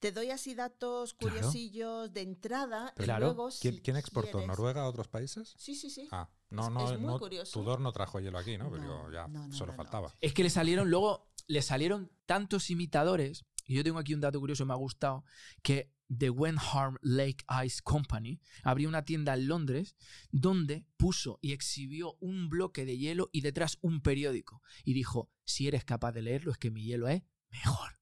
[0.00, 1.34] Te doy así datos Claro.
[1.36, 3.26] curiosillos de entrada y Claro.
[3.26, 4.32] luego ¿Quién, si quién exportó?
[4.32, 5.54] quieres- ¿Noruega a otros países?
[5.56, 6.08] Sí, sí, sí.
[6.12, 7.18] Ah, no, Es- no, es muy no.
[7.18, 7.52] curioso.
[7.58, 8.70] Tudor no trajo hielo aquí, ¿no?
[8.70, 9.82] Pero No, digo, ya, no, no, solo no, no.
[9.82, 10.14] faltaba.
[10.20, 14.38] Es que le salieron luego, le salieron tantos imitadores, y yo tengo aquí un dato
[14.40, 15.24] curioso, me ha gustado,
[15.62, 19.96] que The Wenham Lake Ice Company abrió una tienda en Londres
[20.30, 24.62] donde puso y exhibió un bloque de hielo y detrás un periódico.
[24.84, 27.98] Y dijo, si eres capaz de leerlo es que mi hielo es mejor.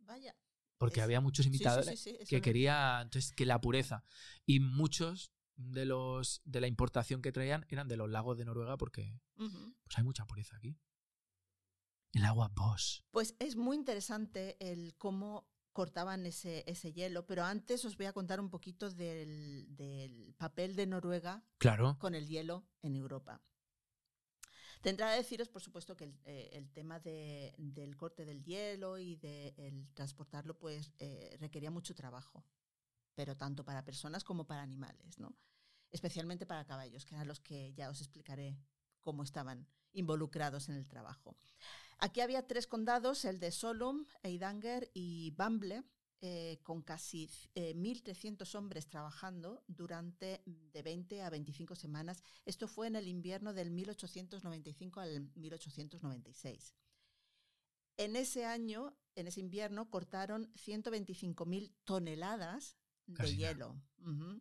[0.00, 0.36] Vaya.
[0.78, 2.00] Porque Es- había muchos sí, imitadores.
[2.00, 4.04] sí, sí, eso que no- quería entonces que la pureza
[4.44, 8.76] y muchos de los de la importación que traían eran de los lagos de Noruega
[8.76, 10.76] porque pues hay mucha pureza aquí
[12.12, 17.84] el agua Bosch Pues es muy interesante el cómo cortaban ese, ese hielo, pero antes
[17.84, 22.64] os voy a contar un poquito del, del papel de Noruega claro con el hielo
[22.80, 23.42] en Europa.
[24.80, 28.98] Tendrá que deciros, por supuesto, que el, eh, el tema de- del corte del hielo
[28.98, 32.44] y de el transportarlo, pues eh, requería mucho trabajo,
[33.14, 35.34] pero tanto para personas como para animales, ¿no?
[35.90, 38.58] Especialmente para caballos, que eran los que ya os explicaré
[39.00, 41.36] cómo estaban involucrados en el trabajo.
[41.98, 45.84] Aquí había tres condados, el de Solum, Eidanger y Bamble,
[46.20, 52.22] eh, con casi 1.300 hombres trabajando durante de 20 a 25 semanas.
[52.46, 56.74] Esto fue en el invierno del 1895 al 1896.
[57.96, 62.76] En ese año, en ese invierno, cortaron 125.000 toneladas
[63.06, 63.80] de Casi hielo.
[63.98, 64.40] Ujú.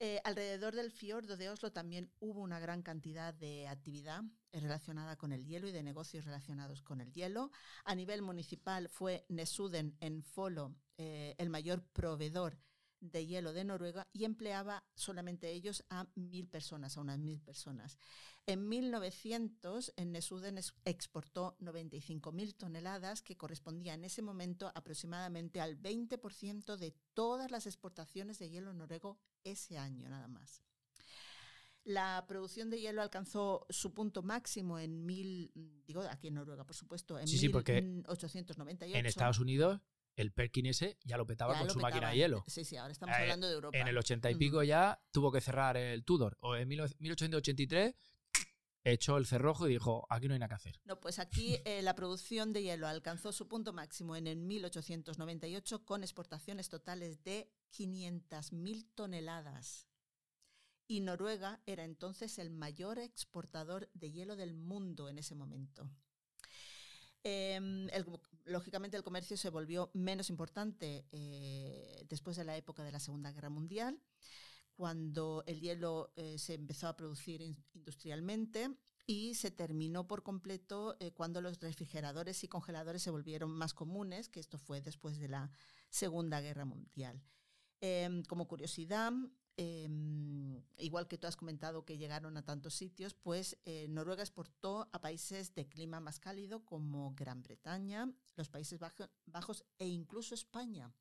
[0.00, 5.16] Eh, alrededor del fiordo de Oslo también hubo una gran cantidad de actividad eh, relacionada
[5.16, 7.50] con el hielo y de negocios relacionados con el hielo.
[7.84, 12.58] A nivel municipal fue Nesuden en Folo eh, el mayor proveedor
[13.10, 17.98] de hielo de Noruega y empleaba solamente ellos a mil personas, a unas mil personas.
[18.46, 25.76] En 1900, en Nesuden es- exportó 95.000 toneladas, que correspondía en ese momento aproximadamente al
[25.80, 30.62] 20% de todas las exportaciones de hielo noruego ese año nada más.
[31.84, 35.52] La producción de hielo alcanzó su punto máximo en mil,
[35.86, 38.98] digo aquí en Noruega, por supuesto, en Sí, sí, porque 1898.
[38.98, 39.82] En Estados Unidos,
[40.16, 42.44] el Perkin ese ya lo petaba Ya con lo su máquina de hielo.
[42.46, 43.76] Sí, sí, ahora estamos Eh, hablando de Europa.
[43.78, 44.38] En el 80 y Ujú.
[44.38, 46.36] pico ya tuvo que cerrar el Tudor.
[46.40, 47.94] O en 19- 1883
[48.84, 50.80] echó el cerrojo y dijo, aquí no hay nada que hacer.
[50.84, 55.84] No, pues aquí eh, la producción de hielo alcanzó su punto máximo en el 1898
[55.84, 59.88] con exportaciones totales de 500.000 toneladas.
[60.86, 65.88] Y Noruega era entonces el mayor exportador de hielo del mundo en ese momento.
[67.26, 67.88] Em,
[68.44, 73.32] lógicamente el comercio se volvió menos importante eh, después de la época de la Segunda
[73.32, 73.98] Guerra Mundial,
[74.76, 80.96] cuando el hielo eh, se empezó a producir in- industrialmente y se terminó por completo
[81.00, 85.28] eh, cuando los refrigeradores y congeladores se volvieron más comunes, que esto fue después de
[85.28, 85.50] la
[85.90, 87.22] Segunda Guerra Mundial.
[87.80, 89.12] Em, como curiosidad,
[89.56, 94.88] em, igual que tú has comentado que llegaron a tantos sitios, pues eh, Noruega exportó
[94.92, 100.34] a países de clima más cálido como Gran Bretaña, los Países Bajo- Bajos e incluso
[100.34, 100.92] España.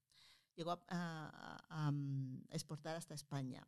[0.56, 3.68] Llegó a, mm, exportar hasta España.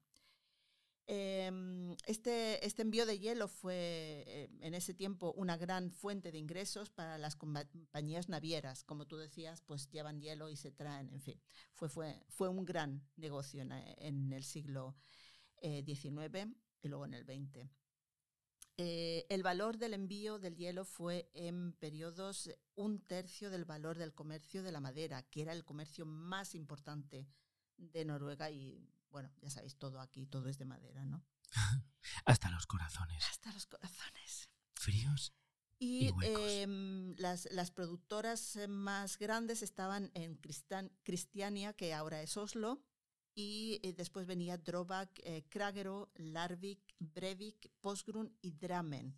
[1.08, 6.40] Em, Este, este envío de hielo fue eh, en ese tiempo una gran fuente de
[6.40, 8.84] ingresos para las compa- compañías navieras.
[8.84, 11.40] Como tú decías, pues llevan hielo y se traen, en fin.
[11.74, 13.96] Fue, fue, fue un gran negocio en, eh,
[14.36, 14.96] el siglo
[15.62, 17.70] eh, XIX y luego en el XX.
[18.78, 24.14] Eh, el valor del envío del hielo fue en periodos un tercio del valor del
[24.14, 27.28] comercio de la madera, que era el comercio más importante
[27.78, 31.24] de Noruega y bueno, ya sabéis, todo aquí, todo es de madera, ¿no?
[32.26, 33.24] Hasta los corazones.
[33.30, 34.50] Hasta los corazones.
[34.74, 35.34] Fríos.
[35.80, 40.38] Y Y em, las, las productoras eh, más grandes estaban en
[41.04, 42.84] Cristiania, que ahora es Oslo,
[43.34, 49.18] y eh, después venía Drobak, eh, Kragero, Larvik, Brevik, Porsgrunn y Drammen,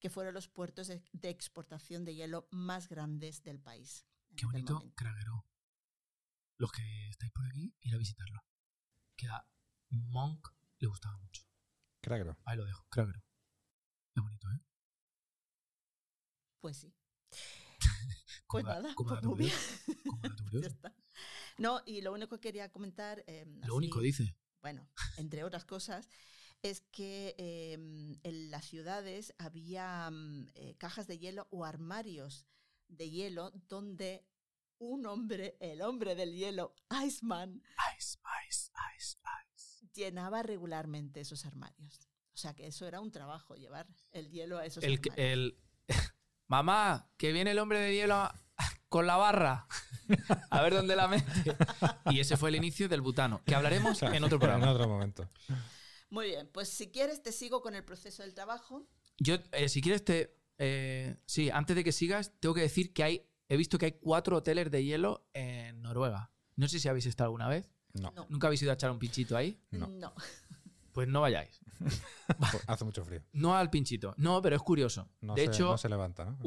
[0.00, 4.06] que fueron los puertos de, de exportación de hielo más grandes del país.
[4.34, 4.90] Qué bonito.
[4.94, 5.44] Craguero.
[6.56, 8.47] Los que estáis por aquí, ir a visitarlo.
[9.18, 9.44] Que a
[9.90, 11.42] Monk le gustaba mucho.
[12.00, 12.38] Cragro.
[12.46, 13.20] Ahí lo dejo, Craguero.
[14.14, 14.60] Qué bonito, ¿eh?
[16.60, 16.94] Pues sí.
[18.48, 19.52] Pues da- nada, pues muy bien.
[20.62, 20.94] Ya está.
[21.58, 23.22] No, y lo único que quería comentar.
[23.26, 24.36] em, Lo así- único dice.
[24.62, 26.08] bueno, entre otras cosas,
[26.62, 32.46] es que eh, en las ciudades había mm, eh, cajas de hielo o armarios
[32.88, 34.24] de hielo donde
[34.78, 37.62] un hombre, el hombre del hielo, Iceman,
[37.98, 39.16] Ice, ice, ice,
[39.54, 39.86] ice.
[39.94, 42.08] llenaba regularmente esos armarios.
[42.34, 45.14] O sea que eso era un trabajo, llevar el hielo a esos El, armarios.
[45.18, 45.58] el...
[46.46, 48.30] Mamá, que viene el hombre de hielo
[48.88, 49.66] con la barra.
[50.50, 51.26] A ver dónde la mete.
[52.06, 54.70] Y ese fue el inicio del butano, que hablaremos en otro En programa.
[54.72, 55.28] otro momento.
[56.10, 58.86] Muy bien, pues si quieres te sigo con el proceso del trabajo.
[59.18, 60.34] Yo, eh, si quieres, te.
[60.56, 63.27] eh, sí, antes de que sigas, tengo que decir que hay.
[63.48, 66.30] He visto que hay cuatro hoteles de hielo en Noruega.
[66.56, 67.70] No sé si habéis estado alguna vez.
[67.94, 68.26] No, No.
[68.28, 69.60] ¿Nunca habéis ido a echar un pinchito ahí?
[69.70, 70.12] No.
[70.92, 71.60] Pues no vayáis.
[72.66, 73.22] hace mucho frío.
[73.32, 74.14] No al pinchito.
[74.18, 75.08] No, pero es curioso.
[75.20, 76.38] No, de se, hecho, no se levanta, ¿no?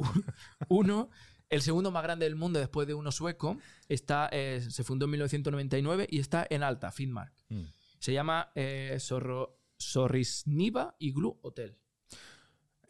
[0.68, 1.10] uno,
[1.50, 5.12] el segundo más grande del mundo después de uno sueco, está, eh, se fundó en
[5.12, 7.34] 1999 y está en Alta, Finnmark.
[7.50, 7.64] Mm.
[8.00, 11.78] Se llama eh, Sorro- Sorrisniva Igloo Hotel.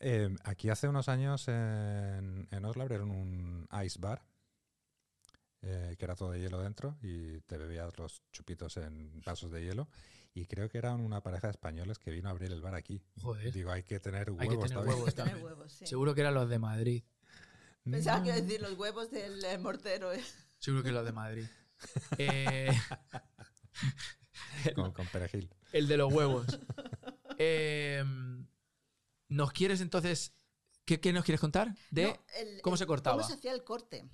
[0.03, 4.23] Eh, aquí hace unos años en, en Oslo abrieron un ice bar,
[5.61, 9.63] eh, que era todo de hielo dentro, y te bebías los chupitos en vasos de
[9.63, 9.87] hielo.
[10.33, 13.03] Y creo que eran una pareja de españoles que vino a abrir el bar aquí.
[13.21, 13.53] Joder.
[13.53, 15.43] Digo, hay que tener Hay huevos que tener huevos también.
[15.43, 15.85] huevos, sí.
[15.85, 17.03] Seguro que eran los de Madrid.
[17.83, 20.13] Pensaba que iba a decir los huevos del eh, mortero.
[20.13, 20.23] ¿eh?
[20.57, 21.45] Seguro que los de Madrid.
[22.19, 22.71] Eh,
[24.75, 25.49] Con, con perejil.
[25.73, 26.45] el de los huevos.
[27.43, 28.03] Eh,
[29.32, 30.34] ¿Nos quieres entonces
[30.86, 31.76] ¿Qué, qué nos quieres contar?
[31.91, 33.15] De No, el- cómo el- se cortaba.
[33.17, 34.10] ¿Cómo se hacía el corte?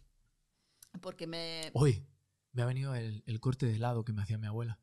[1.02, 1.72] Porque me...
[1.74, 2.06] Uy,
[2.52, 4.80] me ha venido el, el corte de helado que me hacía mi abuela.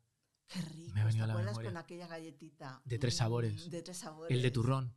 [0.48, 0.92] Qué rico.
[0.94, 1.70] me ha venido ¿Te a la acuerdas memoria.
[1.70, 2.80] con aquella galletita?
[2.84, 3.70] De tres Mm, sabores.
[3.70, 4.34] De tres sabores.
[4.34, 4.96] El de turrón.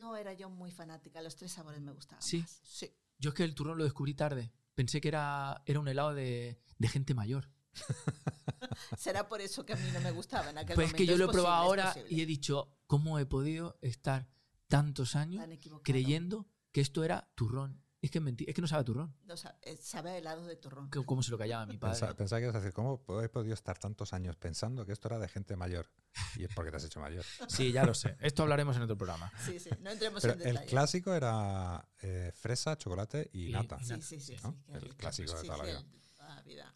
[0.00, 2.38] No era yo muy fanática, los tres sabores me gustaban Sí.
[2.40, 2.60] más.
[2.64, 2.90] Sí.
[3.18, 4.52] Yo es que el turrón lo descubrí tarde.
[4.74, 7.50] Pensé que era, era un helado de, de gente mayor.
[8.96, 10.96] Será por eso que a mí no me gustaba en aquel Pues es momento.
[10.98, 14.28] que yo Es lo he probado posible, ahora y he dicho, ¿cómo he podido estar
[14.68, 17.82] tantos años Tan creyendo que esto era turrón?
[18.02, 19.16] Es que es mentira, es que no sabe a turrón.
[19.24, 20.90] No, sa- eh, sabe a helado de turrón.
[20.90, 21.98] ¿Cómo se lo callaba mi padre?
[21.98, 25.08] Pensa- Pensaba que ibas a decir, ¿cómo he podido estar tantos años pensando que esto
[25.08, 25.90] era de gente mayor?
[26.36, 27.24] Y es porque te has hecho mayor.
[27.48, 28.16] Sí, ya lo sé.
[28.20, 29.32] Esto hablaremos en otro programa.
[29.44, 30.66] Sí, sí, no entremos Pero en el detalle.
[30.66, 33.78] clásico era eh, fresa, chocolate y, Y- nata.
[33.80, 34.36] y Sí, nata, sí, sí.
[34.42, 34.52] ¿no?
[34.52, 35.80] sí, El clásico de Sí, toda la sí, vida.
[35.80, 36.74] el de toda la vida.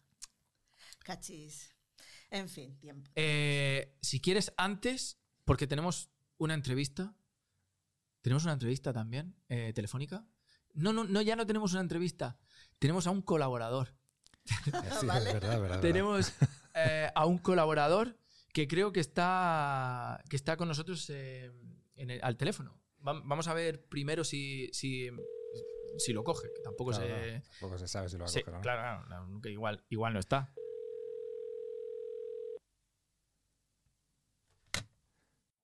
[1.15, 1.75] Cachis.
[2.29, 3.11] En fin, tiempo.
[3.15, 7.13] Eh, si quieres, antes, porque tenemos una entrevista.
[8.21, 10.25] Tenemos una entrevista también, eh, telefónica.
[10.73, 12.37] No, no, no, ya no tenemos una entrevista.
[12.79, 13.93] Tenemos a un colaborador.
[15.01, 15.27] Sí, Vale.
[15.29, 15.81] es verdad, es verdad.
[15.81, 16.33] Tenemos
[16.75, 18.17] eh, a un colaborador
[18.53, 21.51] que creo que está, que está con nosotros eh,
[21.95, 22.79] en el- al teléfono.
[23.05, 25.09] Va- Vamos a ver primero si, si,
[25.97, 27.37] si lo coge, que tampoco Claro, se...
[27.37, 28.61] no, tampoco se sabe si lo va a Sí, coger o no.
[28.61, 30.53] claro, claro, no, que igual, igual no está.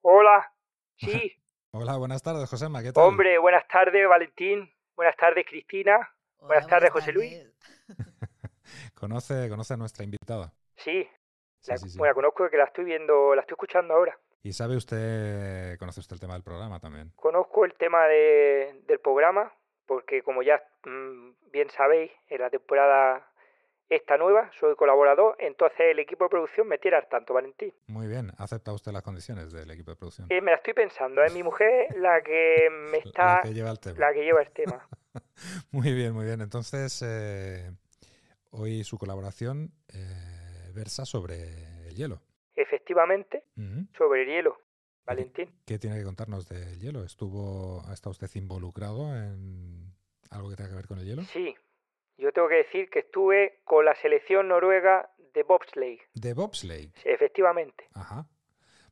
[0.09, 0.49] Hola.
[0.99, 1.31] Sí,
[1.71, 3.03] Hola, buenas tardes, Josema, ¿qué tal?
[3.03, 4.73] hombre, buenas tardes, Valentín.
[4.95, 5.95] Buenas tardes, Cristina.
[6.37, 7.37] Hola, Buenas tardes, José Luis.
[8.95, 10.53] ¿Conoce, conoce a nuestra invitada?
[10.77, 11.07] Sí,
[11.59, 11.97] Sí, la, sí, sí.
[11.99, 14.17] bueno, la conozco que la estoy viendo, la estoy escuchando ahora.
[14.43, 17.11] ¿Y sabe usted, conoce usted el tema del programa también?
[17.17, 19.53] Conozco el tema de- del programa,
[19.85, 23.29] porque como ya mm, bien sabéis, en la temporada
[23.89, 27.73] esta nueva soy colaborador, entonces el equipo de producción me tiene al tanto, Valentín.
[27.87, 30.27] Muy bien, ¿acepta usted las condiciones del equipo de producción?
[30.29, 33.71] Eh, me la estoy pensando, es mi mujer la que me está, La que lleva
[33.71, 33.99] el tema.
[33.99, 34.87] la que lleva el tema.
[35.71, 36.41] Muy bien, muy bien.
[36.41, 37.71] Entonces, eh,
[38.51, 42.21] hoy su colaboración eh, versa sobre el hielo.
[42.55, 43.43] Efectivamente,
[43.97, 44.59] sobre el hielo,
[45.05, 45.51] Valentín.
[45.65, 47.03] ¿Qué tiene que contarnos del hielo?
[47.03, 49.93] ¿Estuvo, ¿Ha estado usted involucrado en
[50.31, 51.23] algo que tenga que ver con el hielo?
[51.23, 51.55] Sí,
[52.17, 56.91] yo tengo que decir que estuve con la selección noruega de bobsleigh, De bobsleigh.
[56.95, 57.87] Sí, efectivamente.
[57.93, 58.27] Ajá.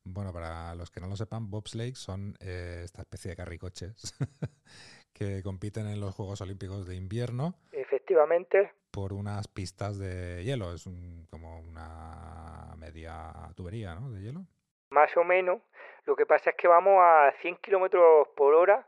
[0.04, 4.14] Bueno, para los que no lo sepan, bobsleigh son eh, esta especie de carricoches
[5.14, 10.74] que compiten en los Juegos Olímpicos de invierno Efectivamente, por unas pistas de hielo.
[10.74, 14.12] Es un- como una media tubería, ¿no?
[14.12, 14.46] De hielo.
[14.92, 15.62] más o menos.
[16.06, 18.88] Lo que pasa es que vamos a 100 kilómetros por hora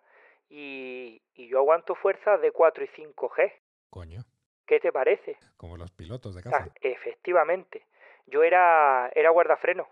[0.50, 3.52] y, y yo aguanto fuerzas de 4 y 5 G.
[3.90, 4.24] Coño.
[4.66, 5.38] ¿Qué te parece?
[5.56, 6.70] Como los pilotos de caza.
[6.82, 7.88] efectivamente.
[8.26, 9.88] Yo era, era guardafreno.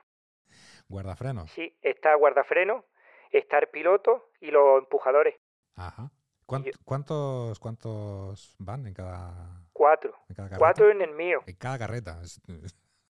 [0.87, 1.49] Guardafrenos.
[1.51, 2.85] Sí, está guardafreno,
[3.31, 5.35] está el piloto y los empujadores.
[5.75, 6.11] Ajá.
[6.45, 10.13] ¿Cuánt- yo- ¿Cuántos, ¿Cuántos van en cada, Cuatro.
[10.29, 10.57] en cada?
[10.57, 11.39] Cuatro en el mío.
[11.47, 12.21] En cada carreta.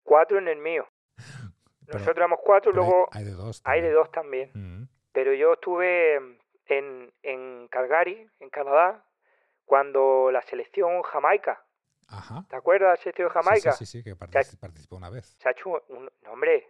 [0.03, 0.87] Cuatro en el mío.
[1.85, 3.61] Pero- Nosotros éramos cuatro, hay- luego hay, de dos.
[3.65, 4.03] hay de también.
[4.03, 4.51] dos también.
[4.53, 4.87] Mm.
[5.11, 6.15] Pero yo estuve
[6.67, 9.03] en, en Calgary, en Canadá,
[9.65, 11.63] cuando la selección Jamaica,
[12.07, 12.45] Ajá.
[12.49, 13.71] ¿te acuerdas de la selección Jamaica?
[13.73, 15.35] Sí, sí, sí, que partici- participó una vez.
[15.39, 16.09] Se ha hecho un...
[16.21, 16.67] no, hombre,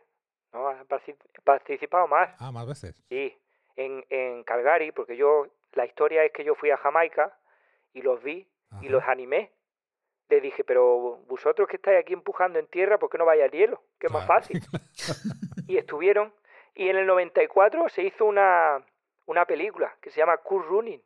[0.53, 2.33] no, ha partici- participado más.
[2.39, 3.03] Ah, más veces.
[3.09, 3.37] Sí,
[3.75, 7.37] en, en Calgary, porque yo, la historia es que yo fui a Jamaica
[7.93, 8.47] y los vi
[8.81, 9.51] y los animé.
[10.27, 13.51] Les dije, pero vosotros que estáis aquí empujando en tierra, ¿por qué no vais al
[13.51, 13.83] hielo?
[13.99, 14.59] Que es más fácil.
[15.67, 16.33] y estuvieron.
[16.73, 18.83] Y en el 94 se hizo una,
[19.27, 21.01] una película que se llama Cool Running.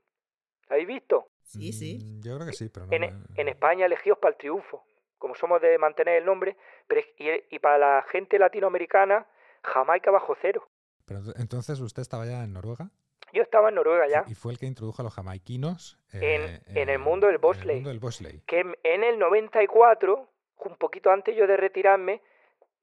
[0.69, 1.27] ¿La habéis visto?
[1.49, 1.99] Sí, sí.
[2.03, 2.93] Mm, Yo creo que sí, pero no.
[2.93, 4.85] En, me- en España elegidos para el triunfo.
[5.17, 6.55] Como somos de mantener el nombre,
[6.87, 9.25] pero y, y para la gente latinoamericana,
[9.63, 10.69] Jamaica bajo cero.
[11.05, 12.89] Pero ent- entonces usted estaba ya en Noruega
[13.33, 16.89] Yo estaba en Noruega ya, y fue el que introdujo a los jamaiquinos En- en
[16.89, 17.69] el mundo del En bobsleigh.
[17.71, 18.41] el mundo del bobsleigh.
[18.45, 20.29] que en- en el 94,
[20.65, 22.21] un poquito antes yo de retirarme,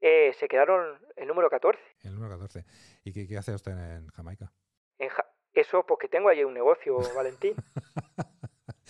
[0.00, 1.81] eh, se quedaron el número 14.
[2.02, 2.64] El número 14.
[3.05, 4.52] ¿Y qué, qué hace usted en Jamaica?
[4.98, 5.24] En Ja-
[5.55, 7.55] Eso porque tengo allí un negocio, Valentín.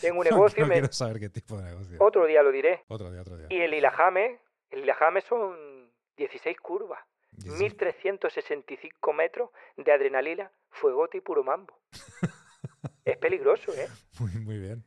[0.00, 1.96] Tengo un negocio no me- quiero saber qué tipo de negocio.
[2.00, 2.84] otro día lo diré.
[2.88, 3.46] Otro día, otro día.
[3.50, 7.00] Y el Ilajame, el Ilajame son 16 curvas,
[7.32, 11.78] Dices, 1365 metros de adrenalina, fuegote y puro mambo.
[13.04, 13.88] es peligroso, ¿eh?
[14.20, 14.84] Muy, muy bien.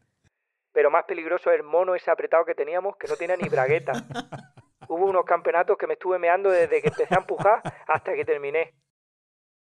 [0.71, 3.91] Pero más peligroso es el mono ese apretado que teníamos, que no tiene ni bragueta.
[4.87, 8.73] Hubo unos campeonatos que me estuve meando desde que empecé a empujar hasta que terminé.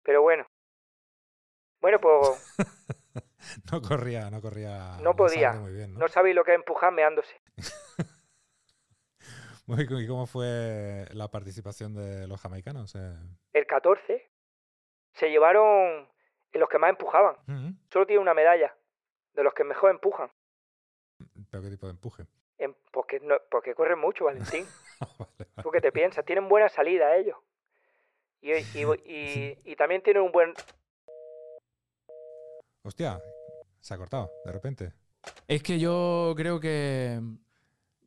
[0.04, 0.46] Pero bueno.
[1.80, 2.38] Bueno, pues
[3.72, 4.98] No corría, no corría.
[5.02, 5.52] No podía.
[5.52, 6.00] Muy bien, ¿no?
[6.00, 7.40] no sabéis lo que es empujar meándose.
[9.66, 12.94] Muy- ¿Y cómo fue la participación de los jamaicanos?
[12.96, 13.14] Eh,
[13.52, 14.30] El 14
[15.12, 16.08] se llevaron
[16.52, 17.36] En los que más empujaban.
[17.92, 18.74] Solo tiene una medalla.
[19.34, 20.30] De los que mejor empujan.
[21.50, 22.26] ¿Pero qué tipo de empuje?
[22.58, 24.66] Em- porque, no, porque corren mucho, Valentín.
[25.00, 25.62] Vale, vale.
[25.62, 26.24] ¿Tú qué te piensas?
[26.26, 27.38] Tienen buena salida ellos.
[28.42, 30.52] Y, y, y, y también tienen un buen...
[32.82, 33.20] Hostia,
[33.80, 34.92] se ha cortado, de repente.
[35.46, 37.20] Es que yo creo que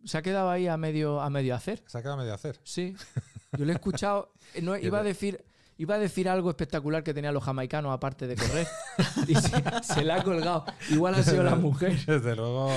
[0.04, 1.84] se ha quedado ahí a medio, a medio hacer.
[1.88, 2.60] Se ha quedado medio hacer.
[2.64, 2.96] Sí.
[3.58, 4.34] Yo lo he escuchado.
[4.56, 5.46] eh, No, iba, a decir,
[5.78, 8.68] iba a decir algo espectacular que tenían los jamaicanos aparte de correr.
[9.28, 9.52] Y se,
[9.84, 10.66] se la ha colgado.
[10.90, 11.94] Igual ha sido la mujer.
[12.08, 12.72] Desde luego,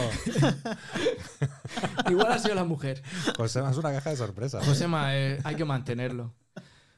[2.11, 3.03] Igual ha sido la mujer.
[3.37, 4.63] José es una caja de sorpresas.
[4.63, 4.67] ¿eh?
[4.67, 6.35] Josema, eh, hay que mantenerlo.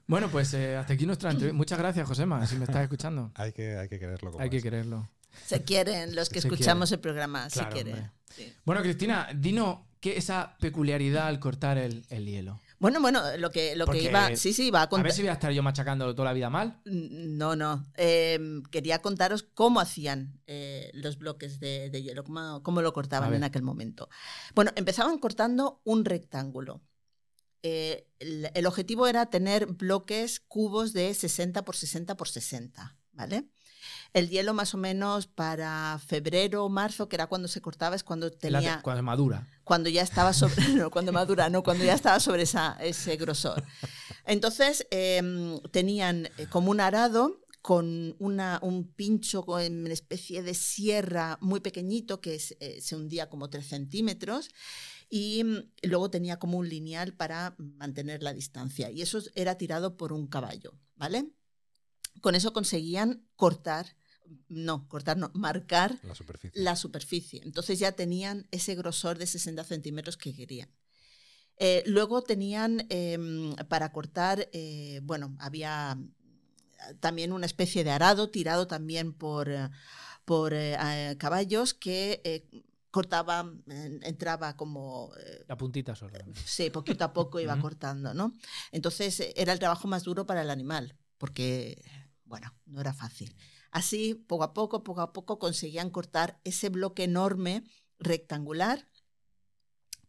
[0.08, 1.56] Bueno, pues eh, hasta aquí nuestra entrevista.
[1.56, 3.30] Muchas gracias, Josema, si me estás escuchando.
[3.36, 5.08] Hay que, hay que quererlo como Hay que quererlo.
[5.46, 8.10] Se quieren los que Se escuchamos el programa, Claro, se quieren.
[8.34, 8.52] Sí.
[8.64, 12.58] Bueno, Cristina, dinos qué esa peculiaridad al cortar el, el hielo.
[12.80, 15.04] Bueno, bueno, lo que, lo Porque- que iba, sí, sí, iba a A contar.
[15.04, 16.80] ver si voy a estar yo machacándolo toda la vida mal.
[16.86, 17.84] No, no.
[17.96, 18.38] Eh,
[18.70, 23.34] quería contaros cómo hacían eh, los bloques de, de hielo, cómo, cómo lo A cortaban
[23.34, 24.08] en aquel momento.
[24.54, 26.80] Bueno, empezaban cortando un rectángulo.
[27.62, 33.44] Eh, el, el objetivo era tener bloques cubos de 60 por 60 por 60, ¿vale?
[34.12, 38.04] El hielo más o menos para febrero o marzo, que era cuando se cortaba, es
[38.04, 39.46] cuando La- tenía cuando es madura.
[39.64, 43.62] cuando ya estaba sobre, no, cuando madura, no, cuando ya estaba sobre esa, ese grosor.
[44.24, 50.54] Entonces em, tenían eh, como un arado con una, un pincho con una especie de
[50.54, 54.48] sierra muy pequeñito que es, eh, se hundía como 3 centímetros
[55.08, 59.96] y mm, luego tenía como un lineal para mantener la distancia y eso era tirado
[59.96, 61.30] por un caballo, ¿vale?
[62.20, 63.96] Con eso conseguían cortar,
[64.48, 66.62] no, cortar, no, marcar La superficie.
[66.62, 67.40] la superficie.
[67.44, 70.70] Entonces ya tenían ese grosor de 60 centímetros que querían.
[71.56, 75.98] Eh, luego tenían em, para cortar, eh, bueno, había
[77.00, 79.68] también una especie de arado tirado también por, eh,
[80.24, 80.54] por
[81.18, 82.44] caballos que
[82.98, 83.48] cortaba,
[84.02, 86.18] entraba como eh, La puntita solo.
[86.44, 88.32] Sí, poquito a poco iba cortando, ¿no?
[88.72, 91.80] Entonces era el trabajo más duro para el animal, porque,
[92.24, 93.36] bueno, no era fácil.
[93.70, 97.62] Así, poco a poco, poco a poco conseguían cortar ese bloque enorme
[98.00, 98.88] rectangular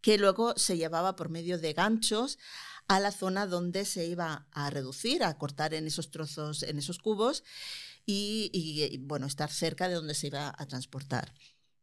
[0.02, 2.40] que luego se llevaba por medio de ganchos
[2.88, 6.98] a la zona donde se iba a reducir, a cortar en esos trozos, en esos
[6.98, 7.44] cubos
[8.08, 11.36] y, y, y, bueno, estar cerca de donde se iba a transportar.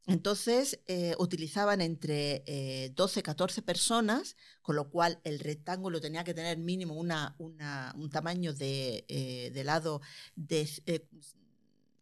[0.06, 6.32] Entonces eh, utilizaban entre eh, 12 14 personas, con lo cual el rectángulo tenía que
[6.32, 10.00] tener mínimo un tamaño de, eh, lado
[10.36, 11.08] de eh,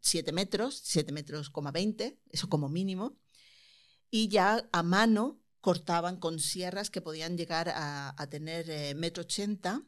[0.00, 3.16] 7 metros, 7 metros, 20, eso como mínimo.
[4.10, 9.82] Y ya a mano cortaban con sierras que podían llegar a, tener eh, metro ochenta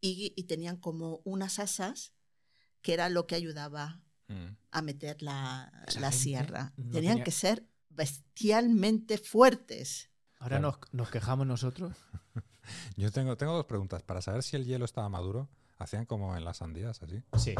[0.00, 2.12] y, y tenían como unas asas
[2.80, 4.00] que era lo que ayudaba.
[4.70, 6.72] A meter la, la sierra.
[6.76, 10.10] no Tenían tenía- que ser bestialmente fuertes.
[10.38, 10.78] Ahora Claro.
[10.80, 11.96] nos, nos quejamos nosotros.
[12.96, 14.02] Yo tengo, tengo dos preguntas.
[14.02, 17.22] Para saber si el hielo estaba maduro, hacían como en las sandías, así.
[17.36, 17.54] Sí,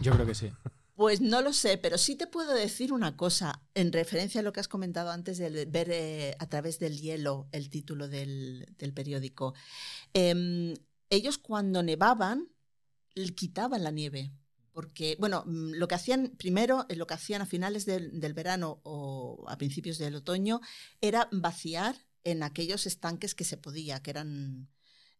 [0.00, 0.50] yo creo que sí.
[0.94, 4.52] Pues no lo sé, pero sí te puedo decir una cosa en referencia a lo
[4.54, 8.94] que has comentado antes de ver eh, a través del hielo el título del, del
[8.94, 9.52] periódico.
[10.14, 10.74] Em,
[11.10, 12.48] ellos cuando nevaban
[13.34, 14.32] quitaban la nieve.
[14.76, 18.34] Porque, bueno, mm, lo que hacían primero, eh, lo que hacían a finales del, del
[18.34, 20.60] verano o a principios del otoño,
[21.00, 24.68] era vaciar en aquellos estanques que se podía, que eran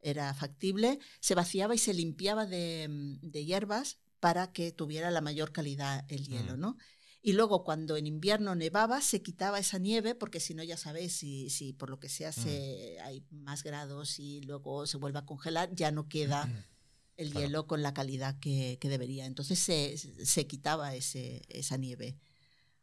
[0.02, 5.22] era factible, se vaciaba y se limpiaba de, mm, de hierbas para que tuviera la
[5.22, 6.60] mayor calidad el hielo, Mm.
[6.60, 6.76] ¿no?
[7.22, 11.16] Y luego cuando en invierno nevaba, se quitaba esa nieve, porque si no, ya sabéis,
[11.16, 15.24] si, si por lo que sea se, hay más grados y luego se vuelve a
[15.24, 16.46] congelar, ya no queda
[17.16, 17.46] el Claro.
[17.46, 19.26] hielo con la calidad que, que debería.
[19.26, 22.16] Entonces se, se quitaba ese, esa nieve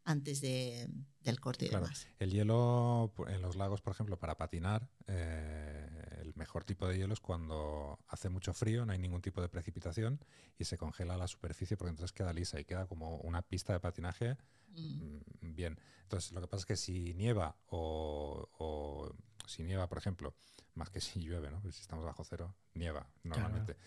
[0.06, 0.90] antes de,
[1.22, 1.86] del corte y Claro.
[1.86, 2.08] demás.
[2.20, 5.88] El hielo en los lagos, por ejemplo, para patinar, eh,
[6.22, 9.48] el mejor tipo de hielo es cuando hace mucho frío, no hay ningún tipo de
[9.50, 10.20] precipitación
[10.58, 13.80] y se congela la superficie porque entonces queda lisa y queda como una pista de
[13.80, 14.36] patinaje
[14.76, 15.04] Mm.
[15.42, 15.80] mm, bien.
[16.02, 19.14] Entonces, lo que pasa es que si nieva o, o
[19.48, 20.34] si nieva, por ejemplo,
[20.74, 21.62] más que si llueve, ¿no?
[21.62, 23.78] Pues si estamos bajo cero, nieva normalmente.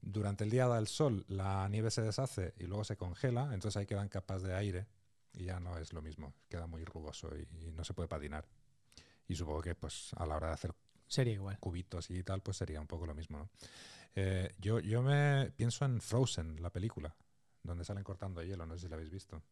[0.00, 3.76] Durante el día da el sol, la nieve se deshace y luego se congela, entonces
[3.76, 4.86] ahí quedan capas de aire
[5.34, 8.46] y ya no es lo mismo, queda muy rugoso y, y no se puede patinar.
[9.26, 10.74] Y supongo que pues a la hora de hacer
[11.06, 11.58] Sería igual.
[11.58, 13.50] cubitos y tal, pues sería un poco lo mismo, ¿no?
[14.14, 17.14] Eh, yo, yo me pienso en Frozen, la película,
[17.62, 19.42] donde salen cortando hielo, no sé si la habéis visto.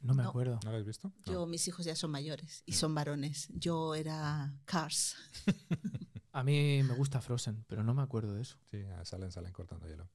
[0.00, 0.28] No me No.
[0.30, 0.54] acuerdo.
[0.56, 1.12] ¿No la habéis visto?
[1.26, 1.32] No.
[1.32, 2.74] Yo, mis hijos ya son mayores y Mm.
[2.74, 3.48] son varones.
[3.54, 5.16] Yo era Cars.
[6.36, 8.58] A mí me gusta Frozen, pero no me acuerdo de eso.
[8.70, 10.06] Sí, ah, salen, salen cortando hielo.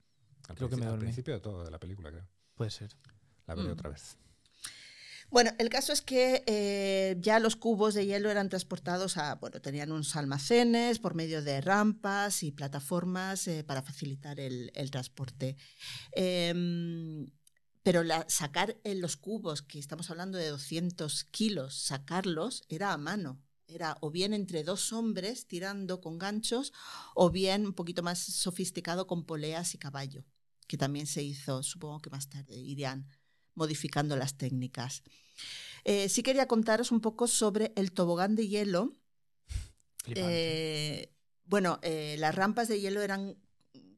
[0.50, 2.28] Al, Creo que me al principio de todo, de la película, creo.
[2.54, 2.92] Puede ser.
[3.48, 3.72] La veré Mm.
[3.72, 4.18] otra vez.
[5.32, 9.62] Bueno, el caso es que eh, ya los cubos de hielo eran transportados a, bueno,
[9.62, 15.56] tenían unos almacenes por medio de rampas y plataformas eh, para facilitar el, el transporte.
[16.12, 17.32] Em,
[17.82, 22.98] pero la- sacar eh, los cubos, que estamos hablando de 200 kilos, sacarlos era a
[22.98, 23.42] mano.
[23.74, 26.74] Era o bien entre dos hombres tirando con ganchos,
[27.16, 30.26] o bien un poquito más sofisticado con poleas y caballo,
[30.68, 33.08] que también se hizo, supongo que más tarde irían
[33.56, 35.04] modificando las técnicas.
[35.84, 38.98] Eh, sí quería contaros un poco sobre el tobogán de hielo.
[40.06, 41.14] Eh,
[41.46, 43.38] bueno, eh, las rampas de hielo eran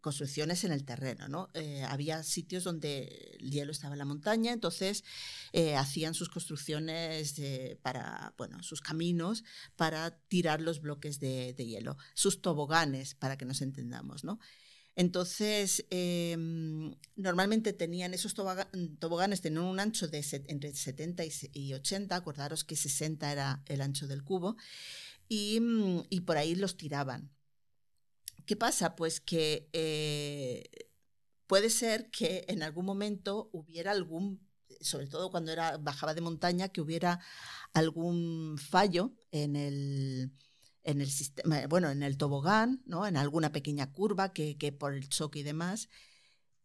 [0.03, 1.49] construcciones en el terreno, ¿no?
[1.55, 5.03] Eh, había sitios donde el hielo estaba en la montaña, entonces
[5.53, 9.43] eh, hacían sus construcciones de- para, bueno, sus caminos
[9.75, 14.39] para tirar los bloques de, hielo, sus toboganes, para que nos entendamos, ¿no?
[14.95, 16.35] Entonces, eh,
[17.15, 22.15] normalmente tenían esos toboga- toboganes, tenían un ancho de entre 70 y se- y 80,
[22.15, 24.55] acordaros que 60 era el ancho del cubo,
[25.27, 27.31] y, mm, y por ahí los tiraban.
[28.45, 28.95] ¿Qué pasa?
[28.95, 30.63] Pues que eh,
[31.47, 34.47] puede ser que en algún momento hubiera algún,
[34.81, 37.19] sobre todo cuando era, bajaba de montaña, que hubiera
[37.73, 40.31] algún fallo en el,
[40.83, 43.07] en el sistema, bueno, en el tobogán, ¿no?
[43.07, 45.89] En alguna pequeña curva que, que por el choque y demás.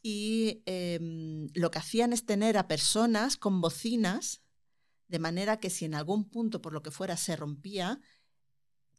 [0.02, 4.42] Y em, lo que hacían es tener a personas con bocinas,
[5.08, 8.00] de manera que si en algún punto, por lo que fuera, se rompía,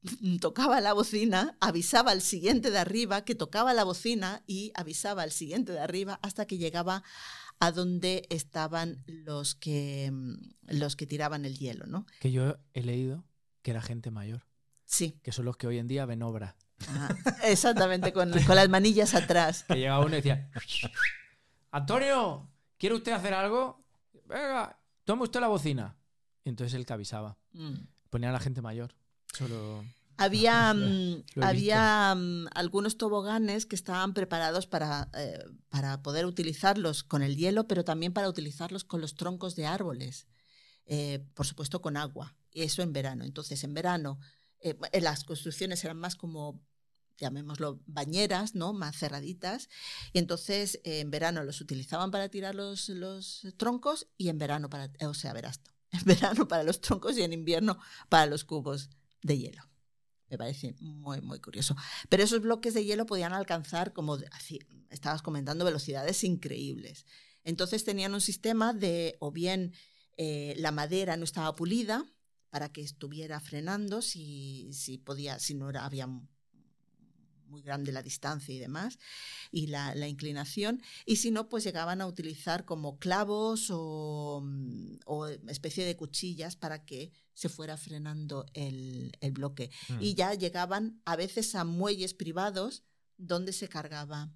[0.42, 5.32] tocaba la bocina, avisaba al siguiente de arriba, que tocaba la bocina y avisaba al
[5.32, 7.04] siguiente de arriba hasta que llegaba
[7.60, 10.36] a donde estaban los que, mm,
[10.68, 12.06] los que tiraban el hielo, ¿no?
[12.20, 13.26] Que yo he leído
[13.62, 14.46] que era gente mayor,
[14.86, 16.56] Sí, que son los que hoy en día ven obra.
[17.44, 19.66] exactamente, con, con las manillas atrás.
[19.68, 20.50] Que llegaba uno y decía,
[21.72, 23.86] Antonio, ¿quiere usted hacer algo?
[24.26, 25.98] Venga, tome usted la bocina.
[26.44, 27.38] Y entonces él que avisaba.
[27.52, 27.76] Mm.
[28.10, 28.96] Ponía a la gente mayor.
[29.38, 29.86] Solo...
[30.18, 37.24] Había, mm, había mm, algunos toboganes que estaban preparados para, eh, para poder utilizarlos con
[37.24, 40.28] el hielo, pero también para utilizarlos con los troncos de árboles,
[40.86, 43.24] eh, por supuesto con agua, y eso en verano.
[43.24, 44.20] Entonces, en verano,
[44.62, 46.62] eh, eh, las construcciones eran más como,
[47.18, 48.74] llamémoslo, bañeras, ¿no?
[48.74, 49.70] Más cerraditas,
[50.12, 54.70] y entonces eh, en verano los utilizaban para tirar los, los troncos y en verano
[54.70, 55.62] para, o sea, verás
[55.92, 58.90] en verano para los troncos y en invierno para los cubos
[59.22, 59.64] de hielo.
[60.30, 61.76] Me parece muy, muy curioso.
[62.08, 64.18] Pero esos bloques de hielo podían alcanzar, como
[64.90, 67.06] estabas comentando, velocidades increíbles.
[67.44, 69.74] Entonces tenían un sistema de, o bien
[70.18, 72.06] eh, la madera no estaba pulida
[72.50, 78.54] para que estuviera frenando si, si podía, si no era, había muy grande la distancia
[78.54, 79.00] y demás,
[79.52, 84.44] y la, inclinación, y si no, pues llegaban a utilizar como clavos o
[85.48, 89.72] especie de cuchillas para que se fuera frenando el, el bloque.
[89.88, 90.02] Mm.
[90.02, 92.84] Y ya llegaban a veces a muelles privados
[93.16, 94.30] donde se cargaba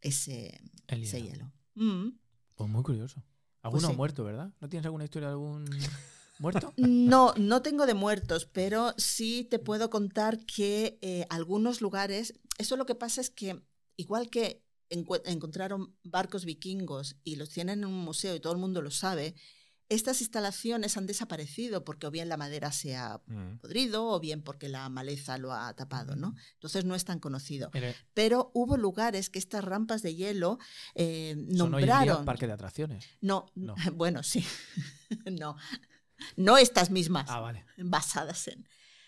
[0.00, 1.50] ese, El ese hielo.
[1.74, 1.94] hielo.
[1.94, 2.18] Mm.
[2.54, 3.24] Pues muy curioso.
[3.62, 3.92] Alguno Pues sí.
[3.92, 4.52] ha muerto, ¿verdad?
[4.60, 5.64] ¿No tienes alguna historia de algún
[6.38, 6.72] muerto?
[6.76, 12.76] No, no tengo de muertos, pero sí te puedo contar que eh, algunos lugares, eso
[12.76, 13.60] lo que pasa es que
[13.96, 18.80] igual que encontraron barcos vikingos y los tienen en un museo y todo el mundo
[18.80, 19.34] lo sabe,
[19.88, 23.58] estas instalaciones han desaparecido porque o bien la madera se ha Mm.
[23.58, 26.34] podrido o bien porque la maleza lo ha tapado, ¿no?
[26.54, 27.70] Entonces no es tan conocido.
[28.14, 30.58] Pero hubo lugares que estas rampas de hielo
[30.94, 32.24] eh, Son nombraron.
[32.24, 33.06] parque de atracciones.
[33.20, 33.74] No, No.
[33.94, 34.44] bueno, sí.
[35.30, 35.56] no.
[36.36, 37.64] No estas mismas Ah, vale.
[37.76, 38.66] basadas en.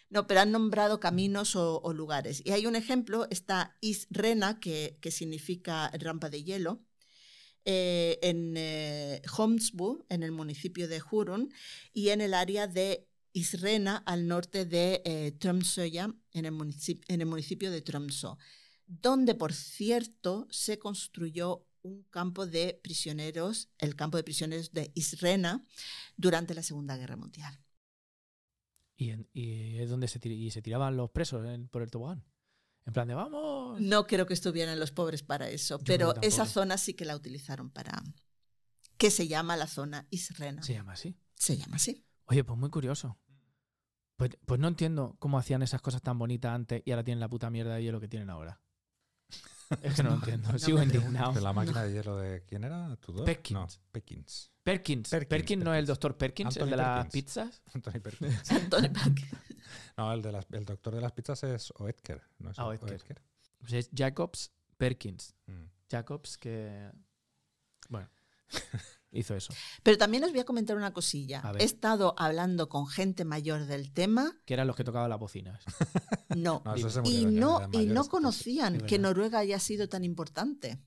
[0.08, 2.40] No, pero han nombrado caminos o, o lugares.
[2.44, 6.80] Y hay un ejemplo, está Isrena, que, que significa rampa de hielo,
[7.66, 11.52] eh, en eh, Holmsbu, en el municipio de Jurun,
[11.92, 17.20] y en el área de Isrena, al norte de eh, Tromsøya, en el, municipio, en
[17.20, 18.38] el municipio de Tromsø,
[18.86, 25.64] donde, por cierto, se construyó un campo de prisioneros, el campo de prisioneros de Isrena,
[26.16, 27.60] durante la Segunda Guerra Mundial.
[28.96, 31.90] ¿Y, en- y es donde se, tir- y se tiraban los presos en- por el
[31.90, 32.24] tobogán?
[32.86, 33.80] En plan de, vamos.
[33.80, 37.16] No creo que estuvieran los pobres para eso, Yo pero esa zona sí que la
[37.16, 38.02] utilizaron para...
[38.96, 40.62] que se llama la zona Isrena.
[40.62, 41.18] Se llama así.
[41.34, 42.06] Se llama así.
[42.26, 43.18] Oye, pues muy curioso.
[44.16, 47.28] Pues, pues no entiendo cómo hacían esas cosas tan bonitas antes y ahora tienen la
[47.28, 48.60] puta mierda de hielo que tienen ahora.
[49.82, 50.52] Es que no, lo entiendo.
[50.52, 51.32] no Sigo indignado.
[51.32, 52.94] ¿De la máquina de hielo de quién era?
[52.96, 53.24] ¿Tudor?
[53.24, 53.52] Perkins.
[53.52, 53.66] No,
[54.66, 55.10] Perkins.
[55.28, 55.64] Perkins.
[55.64, 57.62] No es el doctor Perkins, el Anthony de las pizzas.
[57.74, 58.50] Anthony Perkins.
[58.50, 59.30] Antonio Perkins.
[59.96, 62.20] No, el, de las- el doctor de las pizzas es Oetker.
[62.38, 63.22] ¿no es Ah, O- Oetker.
[63.60, 65.34] Pues es Jacobs Perkins.
[65.46, 65.64] Mm.
[65.88, 66.90] Jacobs que...
[67.88, 68.10] Bueno,
[69.12, 69.54] hizo eso.
[69.84, 71.42] Pero también os voy a comentar una cosilla.
[71.58, 74.36] He estado hablando con gente mayor del tema.
[74.44, 75.62] Que eran los que tocaban las bocinas.
[76.36, 76.62] No.
[76.64, 78.98] No, y no, y no conocían que.
[78.98, 80.78] Noruega haya sido tan importante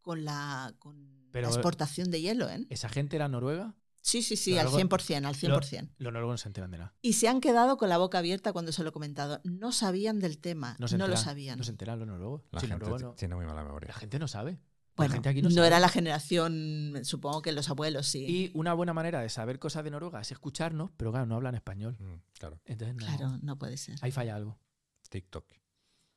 [0.00, 2.48] con la, con Pero- la exportación de hielo.
[2.48, 2.66] ¿eh?
[2.70, 3.74] ¿Esa gente era noruega?
[4.02, 5.90] Sí, sí, sí, Los al noruegos- 100%, al 100%.
[5.98, 6.94] Los noruegos no se enteran de nada.
[7.02, 9.40] Y se han quedado con la boca abierta cuando se lo he comentado.
[9.44, 11.58] No sabían del tema, No, se no lo sabían.
[11.58, 12.42] No se enteran los noruegos.
[12.50, 13.88] La Sí, gente noruego no- tiene muy mala memoria.
[13.88, 14.58] La gente no sabe.
[14.96, 18.24] Bueno, la gente aquí no, no, era la generación, supongo que los abuelos sí.
[18.26, 21.54] Y una buena manera de saber cosas de Noruega es escucharnos, pero claro, no hablan
[21.54, 21.96] español.
[21.98, 22.60] Mm, claro.
[22.66, 23.96] Entonces, no- Claro, no puede ser.
[24.02, 24.58] ahí falla algo.
[25.08, 25.44] TikTok.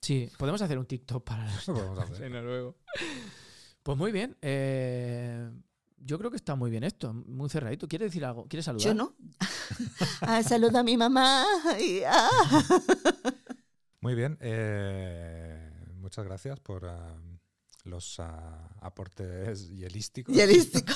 [0.02, 2.24] Sí, podemos hacer un TikTok para Eso podemos hacer.
[2.28, 2.78] en noruego.
[3.84, 4.38] Pues muy bien.
[4.42, 5.50] eh,
[6.06, 7.88] yo creo que está muy bien esto, muy cerradito.
[7.88, 8.46] ¿Quieres decir algo?
[8.48, 8.86] ¿Quieres saludar?
[8.88, 9.16] Yo no.
[10.22, 11.46] ah, saluda a mi mamá.
[11.80, 12.30] y, ah.
[14.02, 14.38] Muy bien.
[14.42, 17.16] eh, muchas gracias por ah,
[17.86, 20.36] los ah, aportes hielísticos.
[20.36, 20.94] Hielístico.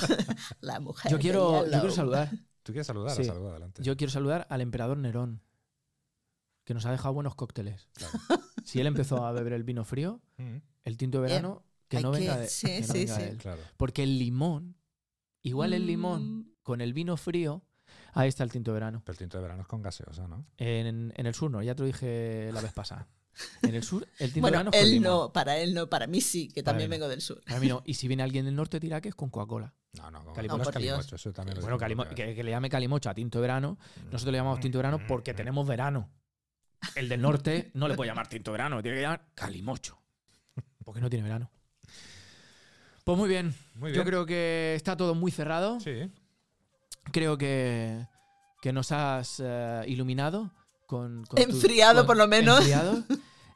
[0.60, 1.10] La mujer.
[1.10, 2.30] Yo quiero, yo quiero saludar.
[2.62, 3.16] ¿Tú quieres saludar?
[3.16, 3.24] Sí.
[3.24, 3.82] Saluda, adelante.
[3.82, 5.40] Yo quiero saludar al emperador Nerón,
[6.64, 7.88] que nos ha dejado buenos cócteles.
[7.94, 8.18] Claro.
[8.62, 12.12] Si él empezó a beber el vino frío, Mm, el tinto de verano, que no
[12.12, 13.22] que- venga de, sí, que no sí, venga sí.
[13.22, 13.36] de él.
[13.38, 13.60] claro.
[13.76, 14.76] Porque el limón,
[15.42, 17.64] igual el limón Mm, con el vino frío,
[18.12, 19.02] ahí está el tinto de verano.
[19.04, 20.46] Pero el tinto de verano es con gaseosa, ¿no?
[20.56, 23.06] En, en el sur no, ya te lo dije la vez pasada.
[23.62, 25.10] En el sur, el tinto de verano es con él limón.
[25.12, 26.94] no, para él no, para mí sí, que Para también no.
[26.94, 27.40] vengo del sur.
[27.44, 27.82] Para mí no.
[27.86, 29.74] Y si viene alguien del norte, dirá que es con Coca-Cola.
[29.96, 30.56] No, no, con Calimocho.
[30.58, 33.14] no es Oh, calimocho, eso también lo Bueno, calimo- que, que le llame calimocho a
[33.14, 33.78] tinto de verano.
[34.10, 36.10] Nosotros le llamamos tinto de verano porque tenemos verano.
[36.96, 39.98] El del norte no le puede llamar tinto de verano, tiene que llamar calimocho.
[40.84, 41.50] Porque no tiene verano.
[43.08, 43.54] Pues muy bien.
[43.76, 45.80] Muy Yo creo que está todo muy cerrado.
[45.80, 46.12] Sí.
[47.10, 48.06] Creo que,
[48.60, 50.50] que nos has eh, iluminado
[50.86, 52.58] con, con tu- Enfriado, con- por lo menos.
[52.58, 53.02] enfriado.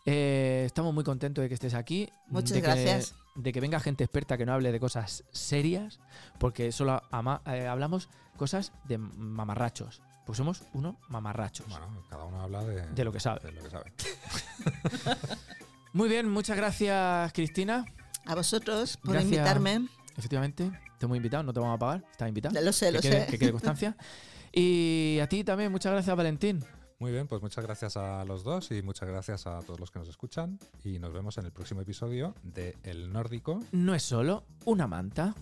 [0.06, 2.08] Eh, estamos muy contentos de que estés aquí.
[2.28, 3.14] Muchas de que- gracias.
[3.34, 6.00] de que venga gente experta que no hable de cosas serias,
[6.38, 10.00] porque solo ama- eh, hablamos cosas de mamarrachos.
[10.24, 11.68] Porque somos unos mamarrachos.
[11.68, 13.40] Bueno, cada uno habla de, De lo que sabe.
[13.42, 13.92] de lo que sabe.
[15.92, 17.84] Muy bien, muchas gracias, Cristina.
[18.26, 19.32] A vosotros por Gracias.
[19.32, 19.88] invitarme.
[20.16, 22.60] Efectivamente, te hemos invitado, no te vamos a pagar, estás invitado.
[22.60, 23.26] Lo sé, que, lo quede, sé.
[23.30, 23.96] que quede constancia.
[24.54, 26.62] Y a ti también, muchas gracias, Valentín.
[26.98, 29.98] Muy bien, pues muchas gracias a los dos y muchas gracias a todos los que
[29.98, 30.58] nos escuchan.
[30.84, 33.60] Y nos vemos en el próximo episodio de El Nórdico.
[33.72, 35.34] No es solo una manta.